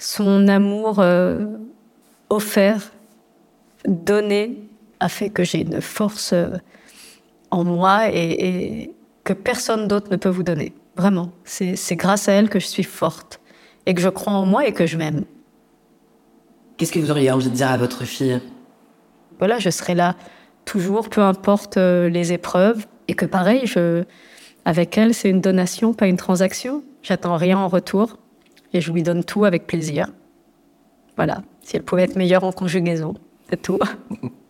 son 0.02 0.48
amour 0.48 0.98
euh, 0.98 1.46
offert, 2.28 2.92
donné, 3.86 4.58
a 4.98 5.08
fait 5.08 5.30
que 5.30 5.44
j'ai 5.44 5.60
une 5.60 5.80
force 5.80 6.32
euh, 6.32 6.48
en 7.50 7.64
moi 7.64 8.08
et, 8.12 8.92
que 9.24 9.32
personne 9.32 9.86
d'autre 9.86 10.10
ne 10.10 10.16
peut 10.16 10.28
vous 10.28 10.42
donner. 10.42 10.72
Vraiment. 10.96 11.30
C'est 11.44 11.96
grâce 11.96 12.28
à 12.28 12.32
elle 12.32 12.50
que 12.50 12.58
je 12.58 12.66
suis 12.66 12.82
forte 12.82 13.40
et 13.86 13.94
que 13.94 14.00
je 14.00 14.08
crois 14.08 14.32
en 14.32 14.44
moi 14.44 14.66
et 14.66 14.72
que 14.72 14.86
je 14.86 14.98
m'aime. 14.98 15.24
Qu'est-ce 16.76 16.92
que 16.92 16.98
vous 16.98 17.12
auriez 17.12 17.30
envie 17.30 17.48
de 17.48 17.54
dire 17.54 17.70
à 17.70 17.76
votre 17.76 18.04
fille? 18.04 18.40
Voilà, 19.38 19.60
je 19.60 19.70
serai 19.70 19.94
là 19.94 20.16
toujours, 20.64 21.08
peu 21.08 21.20
importe 21.20 21.76
euh, 21.76 22.08
les 22.08 22.32
épreuves. 22.32 22.86
Et 23.06 23.14
que 23.14 23.26
pareil, 23.26 23.66
je, 23.66 24.02
avec 24.64 24.98
elle, 24.98 25.14
c'est 25.14 25.30
une 25.30 25.40
donation, 25.40 25.94
pas 25.94 26.08
une 26.08 26.16
transaction. 26.16 26.82
J'attends 27.02 27.36
rien 27.36 27.58
en 27.58 27.68
retour 27.68 28.18
et 28.72 28.80
je 28.80 28.92
lui 28.92 29.02
donne 29.02 29.24
tout 29.24 29.44
avec 29.44 29.66
plaisir. 29.66 30.08
Voilà, 31.16 31.42
si 31.62 31.76
elle 31.76 31.82
pouvait 31.82 32.04
être 32.04 32.16
meilleure 32.16 32.44
en 32.44 32.52
conjugaison, 32.52 33.14
c'est 33.48 33.60
tout. 33.60 33.78